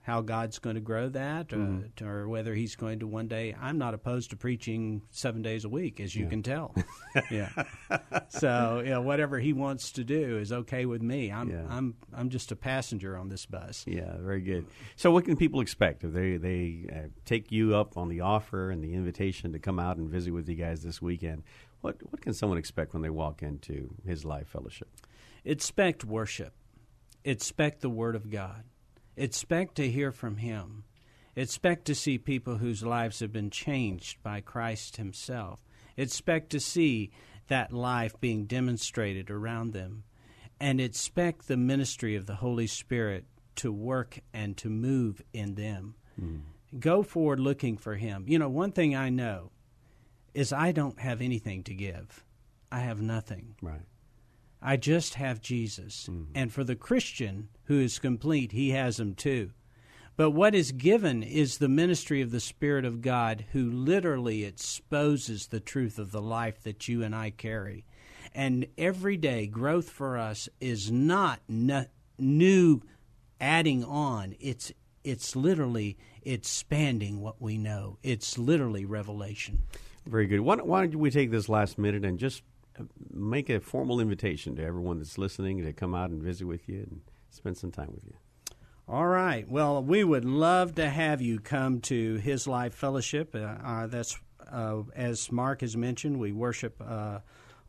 how 0.03 0.21
God's 0.21 0.59
going 0.59 0.75
to 0.75 0.81
grow 0.81 1.09
that, 1.11 1.49
mm-hmm. 1.49 2.05
or 2.05 2.29
whether 2.29 2.55
He's 2.55 2.75
going 2.75 2.99
to 3.01 3.07
one 3.07 3.29
day. 3.29 3.55
I'm 3.59 3.79
not 3.79 3.95
opposed 3.95 4.31
to 4.31 4.37
preaching 4.37 5.03
seven 5.11 5.43
days 5.43 5.65
a 5.65 5.69
week, 5.69 6.01
as 6.01 6.15
you 6.15 6.25
yeah. 6.25 6.31
can 6.31 6.43
tell. 6.43 6.75
yeah. 7.31 7.51
So 8.29 8.83
you 8.85 8.91
know, 8.91 9.01
whatever 9.01 9.39
He 9.39 9.53
wants 9.53 9.93
to 9.93 10.05
do 10.05 10.39
is 10.39 10.53
okay 10.53 10.87
with 10.87 11.03
me. 11.03 11.31
I'm 11.31 11.51
yeah. 11.51 11.63
I'm 11.69 11.95
I'm 12.13 12.31
just 12.31 12.51
a 12.51 12.57
passenger 12.57 13.17
on 13.17 13.29
this 13.29 13.47
bus. 13.47 13.85
Yeah, 13.87 14.17
very 14.19 14.41
good. 14.41 14.67
So, 14.97 15.13
what 15.13 15.25
can 15.25 15.37
people 15.37 15.61
expect 15.61 16.03
if 16.03 16.13
they 16.13 16.37
they 16.37 16.87
uh, 16.93 17.09
take 17.25 17.53
you 17.53 17.77
up 17.77 17.97
on 17.97 18.09
the 18.09 18.21
offer 18.21 18.71
and 18.71 18.83
the 18.83 18.95
invitation 18.95 19.53
to 19.53 19.61
come 19.61 19.79
out 19.79 19.99
and 19.99 20.11
visit 20.11 20.33
with 20.33 20.49
you 20.49 20.57
guys 20.57 20.83
this 20.83 21.01
weekend? 21.01 21.45
What 21.81 21.97
what 22.11 22.21
can 22.21 22.35
someone 22.35 22.59
expect 22.59 22.93
when 22.93 23.03
they 23.03 23.11
walk 23.11 23.43
into 23.43 23.95
His 24.05 24.25
Life 24.25 24.49
Fellowship? 24.49 24.89
Expect 25.45 26.05
worship. 26.05 26.55
Expect 27.25 27.81
the 27.81 27.91
Word 27.91 28.17
of 28.17 28.31
God 28.31 28.65
Expect 29.17 29.75
to 29.77 29.91
hear 29.91 30.11
from 30.11 30.37
Him. 30.39 30.85
Expect 31.37 31.87
to 31.87 31.95
see 31.95 32.19
people 32.19 32.57
whose 32.57 32.83
lives 32.83 33.21
have 33.21 33.33
been 33.33 33.51
changed 33.51 34.23
by 34.23 34.41
Christ 34.41 34.97
Himself. 34.97 35.61
Expect 35.97 36.51
to 36.51 36.61
see 36.61 37.11
that 37.49 37.73
life 37.73 38.19
being 38.21 38.47
demonstrated 38.47 39.31
around 39.31 39.73
them 39.73 40.05
and 40.61 40.81
expect 40.81 41.49
the 41.49 41.57
ministry 41.57 42.17
of 42.17 42.27
the 42.27 42.37
Holy 42.37 42.67
Spirit 42.67 43.25
to 43.57 43.73
work 43.73 44.21
and 44.33 44.57
to 44.57 44.71
move 44.71 45.21
in 45.33 45.55
them. 45.57 45.95
Mm. 46.21 46.41
Go 46.79 47.03
forward 47.03 47.41
looking 47.41 47.77
for 47.77 47.97
Him. 47.97 48.25
You 48.27 48.39
know, 48.39 48.49
one 48.49 48.73
thing 48.73 48.97
I 48.97 49.11
know 49.11 49.51
is 50.33 50.53
I 50.53 50.73
don't 50.73 50.99
have 50.99 51.21
anything 51.21 51.63
to 51.65 51.75
give, 51.75 52.25
I 52.71 52.81
have 52.81 53.03
nothing. 53.03 53.57
Right. 53.61 53.83
I 54.63 54.77
just 54.77 55.15
have 55.15 55.41
Jesus. 55.41 56.09
Mm-hmm. 56.11 56.33
And 56.35 56.53
for 56.53 56.65
the 56.65 56.77
Christian 56.77 57.49
who 57.65 57.81
is 57.81 57.99
complete, 57.99 58.53
he 58.53 58.71
has 58.71 59.01
him 59.01 59.15
too. 59.15 59.51
But 60.17 60.31
what 60.31 60.55
is 60.55 60.73
given 60.73 61.23
is 61.23 61.59
the 61.59 61.69
ministry 61.69 62.21
of 62.21 62.31
the 62.31 62.41
Spirit 62.41 62.85
of 62.85 63.01
God 63.01 63.47
who 63.53 63.71
literally 63.71 64.45
exposes 64.45 65.47
the 65.47 65.61
truth 65.61 65.99
of 65.99 66.13
the 66.13 66.21
life 66.21 66.63
that 66.65 66.87
you 66.87 67.03
and 67.03 67.15
I 67.15 67.31
carry. 67.31 67.85
And 68.35 68.67
every 68.77 69.17
day, 69.17 69.47
growth 69.47 69.91
for 69.91 70.19
us 70.19 70.49
is 70.61 70.91
not 70.91 71.41
new 71.49 72.83
adding 73.41 73.85
on. 73.85 74.35
It's 74.39 74.73
it's 75.05 75.35
literally 75.35 75.99
expanding 76.23 77.21
what 77.21 77.43
we 77.43 77.59
know. 77.59 77.99
It's 78.03 78.39
literally 78.39 78.85
revelation. 78.85 79.63
Very 80.07 80.27
good. 80.27 80.41
Why, 80.41 80.57
why 80.57 80.87
don't 80.87 81.01
we 81.01 81.11
take 81.11 81.31
this 81.31 81.49
last 81.49 81.79
minute 81.79 82.05
and 82.05 82.19
just 82.19 82.43
make 83.13 83.49
a 83.49 83.61
formal 83.61 84.01
invitation 84.01 84.57
to 84.57 84.65
everyone 84.65 84.99
that's 84.99 85.19
listening 85.19 85.63
to 85.63 85.73
come 85.73 85.95
out 85.95 86.11
and 86.11 86.23
visit 86.23 86.47
with 86.47 86.69
you 86.69 86.79
and 86.79 87.01
spend 87.31 87.57
some 87.57 87.71
time 87.71 87.91
with 87.93 88.05
you? 88.05 88.15
All 88.89 89.07
right. 89.07 89.49
Well, 89.49 89.83
we 89.83 90.05
would 90.05 90.25
love 90.25 90.75
to 90.75 90.89
have 90.89 91.23
you 91.23 91.39
come 91.39 91.81
to 91.83 92.17
His 92.17 92.47
Life 92.47 92.75
Fellowship. 92.75 93.35
Uh, 93.35 93.39
uh, 93.39 93.87
that's 93.87 94.19
uh, 94.51 94.83
as 94.95 95.31
Mark 95.31 95.61
has 95.61 95.77
mentioned. 95.77 96.19
We 96.19 96.33
worship 96.33 96.83
uh, 96.85 97.21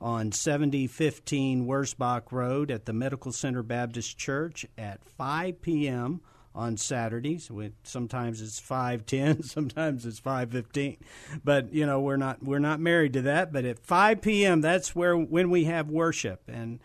on 0.02 0.32
7015 0.32 1.66
Wurzbach 1.66 2.32
Road 2.32 2.72
at 2.72 2.86
the 2.86 2.94
Medical 2.94 3.32
Center 3.32 3.63
Baptist 3.63 4.18
Church 4.18 4.66
at 4.78 5.04
5 5.06 5.62
p.m. 5.62 6.22
on 6.56 6.78
Saturdays. 6.78 7.50
Sometimes 7.84 8.42
it's 8.42 8.60
5:10, 8.60 9.44
sometimes 9.46 10.06
it's 10.06 10.20
5:15. 10.20 10.98
But, 11.44 11.74
you 11.74 11.86
know, 11.86 12.00
we're 12.00 12.18
not 12.18 12.44
we're 12.44 12.60
not 12.60 12.80
married 12.80 13.13
to 13.13 13.22
that, 13.24 13.52
but 13.52 13.66
at 13.66 13.80
5 13.80 14.22
p.m. 14.22 14.62
that's 14.62 14.96
where 14.96 15.18
when 15.18 15.50
we 15.50 15.66
have 15.66 15.89
worship 15.89 16.44
and 16.48 16.80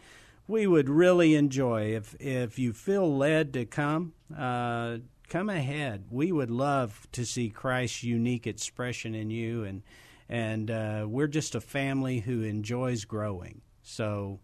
we 0.47 0.67
would 0.67 0.89
really 0.89 1.35
enjoy 1.35 1.95
if 1.95 2.17
if 2.19 2.59
you 2.59 2.73
feel 2.73 3.17
led 3.17 3.53
to 3.53 3.67
come 3.67 4.15
uh, 4.37 4.99
come 5.29 5.51
ahead. 5.51 6.07
We 6.11 6.33
would 6.33 6.51
love 6.51 7.07
to 7.13 7.25
see 7.25 7.51
Christ's 7.51 8.03
unique 8.03 8.47
expression 8.47 9.15
in 9.15 9.31
you 9.31 9.65
and 9.65 9.83
and 10.29 10.71
uh, 10.71 11.07
we're 11.09 11.27
just 11.29 11.55
a 11.55 11.61
family 11.61 12.21
who 12.21 12.43
enjoys 12.43 13.05
growing. 13.05 13.63
So 13.83 14.41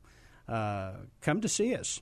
uh, 0.49 0.93
come 1.21 1.41
to 1.41 1.49
see 1.49 1.75
us. 1.75 2.01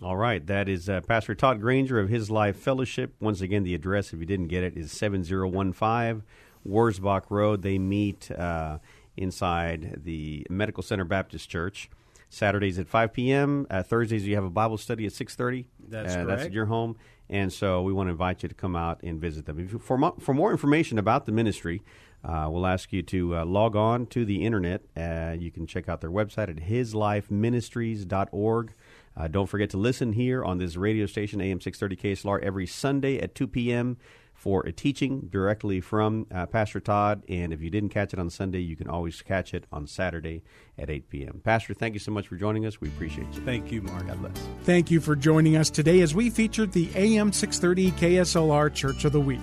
All 0.00 0.16
right, 0.16 0.44
that 0.46 0.68
is 0.68 0.88
uh, 0.88 1.00
Pastor 1.02 1.34
Todd 1.34 1.60
Granger 1.60 2.00
of 2.00 2.08
His 2.08 2.30
Life 2.30 2.56
Fellowship. 2.56 3.14
Once 3.20 3.40
again, 3.40 3.62
the 3.62 3.74
address, 3.74 4.12
if 4.12 4.18
you 4.18 4.26
didn't 4.26 4.48
get 4.48 4.64
it, 4.64 4.76
is 4.76 4.90
7015 4.90 6.22
Wurzbach 6.66 7.24
Road. 7.28 7.62
They 7.62 7.78
meet 7.78 8.30
uh, 8.30 8.78
inside 9.16 10.00
the 10.04 10.46
Medical 10.48 10.82
Center 10.82 11.04
Baptist 11.04 11.48
Church. 11.48 11.90
Saturdays 12.30 12.78
at 12.78 12.88
5 12.88 13.12
p.m. 13.12 13.66
Uh, 13.70 13.82
Thursdays 13.82 14.26
you 14.26 14.34
have 14.34 14.44
a 14.44 14.50
Bible 14.50 14.78
study 14.78 15.04
at 15.04 15.12
6:30. 15.12 15.66
That's 15.86 16.14
uh, 16.14 16.24
That's 16.24 16.44
at 16.44 16.52
your 16.52 16.64
home, 16.64 16.96
and 17.28 17.52
so 17.52 17.82
we 17.82 17.92
want 17.92 18.06
to 18.06 18.12
invite 18.12 18.42
you 18.42 18.48
to 18.48 18.54
come 18.54 18.74
out 18.74 19.02
and 19.02 19.20
visit 19.20 19.44
them. 19.44 19.60
You, 19.60 19.78
for 19.78 19.98
mo- 19.98 20.16
for 20.18 20.32
more 20.32 20.50
information 20.50 20.98
about 20.98 21.26
the 21.26 21.32
ministry, 21.32 21.82
uh, 22.24 22.48
we'll 22.50 22.66
ask 22.66 22.92
you 22.92 23.02
to 23.02 23.36
uh, 23.38 23.44
log 23.44 23.76
on 23.76 24.06
to 24.06 24.24
the 24.24 24.44
internet. 24.44 24.82
Uh, 24.96 25.36
you 25.38 25.50
can 25.50 25.66
check 25.66 25.86
out 25.88 26.00
their 26.00 26.10
website 26.10 26.48
at 26.48 26.56
hislifeministries.org. 26.56 28.74
Uh, 29.14 29.28
don't 29.28 29.46
forget 29.46 29.68
to 29.70 29.76
listen 29.76 30.12
here 30.12 30.42
on 30.44 30.58
this 30.58 30.76
radio 30.76 31.06
station, 31.06 31.40
AM 31.40 31.60
630 31.60 32.14
KSLR, 32.14 32.42
every 32.42 32.66
Sunday 32.66 33.18
at 33.18 33.34
2 33.34 33.46
p.m. 33.46 33.98
for 34.32 34.62
a 34.62 34.72
teaching 34.72 35.28
directly 35.30 35.82
from 35.82 36.26
uh, 36.32 36.46
Pastor 36.46 36.80
Todd. 36.80 37.22
And 37.28 37.52
if 37.52 37.60
you 37.60 37.68
didn't 37.68 37.90
catch 37.90 38.14
it 38.14 38.18
on 38.18 38.30
Sunday, 38.30 38.60
you 38.60 38.76
can 38.76 38.88
always 38.88 39.20
catch 39.20 39.52
it 39.52 39.66
on 39.70 39.86
Saturday 39.86 40.42
at 40.78 40.88
8 40.88 41.10
p.m. 41.10 41.42
Pastor, 41.44 41.74
thank 41.74 41.92
you 41.92 42.00
so 42.00 42.12
much 42.12 42.28
for 42.28 42.36
joining 42.36 42.64
us. 42.64 42.80
We 42.80 42.88
appreciate 42.88 43.26
you. 43.34 43.42
Thank 43.42 43.70
you, 43.70 43.82
Mark. 43.82 44.06
God 44.06 44.20
bless. 44.20 44.48
Thank 44.62 44.90
you 44.90 45.00
for 45.00 45.14
joining 45.14 45.56
us 45.56 45.68
today 45.68 46.00
as 46.00 46.14
we 46.14 46.30
featured 46.30 46.72
the 46.72 46.88
AM 46.94 47.32
630 47.32 47.90
KSLR 48.00 48.72
Church 48.72 49.04
of 49.04 49.12
the 49.12 49.20
Week. 49.20 49.40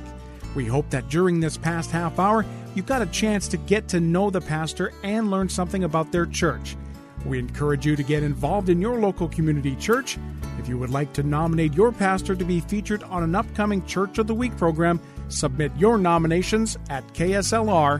We 0.56 0.66
hope 0.66 0.90
that 0.90 1.10
during 1.10 1.40
this 1.40 1.58
past 1.58 1.92
half 1.92 2.18
hour, 2.18 2.44
you 2.80 2.86
got 2.86 3.02
a 3.02 3.08
chance 3.08 3.50
to 3.50 3.58
get 3.58 3.90
to 3.90 4.00
know 4.00 4.30
the 4.30 4.40
pastor 4.40 4.94
and 5.04 5.30
learn 5.30 5.50
something 5.50 5.84
about 5.84 6.14
their 6.14 6.26
church. 6.26 6.78
We 7.26 7.38
encourage 7.38 7.86
you 7.86 7.98
to 7.98 8.04
get 8.04 8.24
involved 8.24 8.70
in 8.70 8.80
your 8.80 9.00
local 9.00 9.28
community 9.28 9.76
church. 9.76 10.18
If 10.60 10.70
you 10.70 10.78
would 10.78 10.90
like 10.90 11.12
to 11.14 11.24
nominate 11.24 11.74
your 11.74 11.92
pastor 11.92 12.36
to 12.36 12.46
be 12.46 12.62
featured 12.62 13.04
on 13.04 13.22
an 13.22 13.36
upcoming 13.36 13.86
Church 13.86 14.18
of 14.18 14.28
the 14.28 14.34
Week 14.34 14.56
program, 14.56 15.02
submit 15.28 15.74
your 15.78 15.98
nominations 15.98 16.78
at 16.90 17.06
kslr.com. 17.14 18.00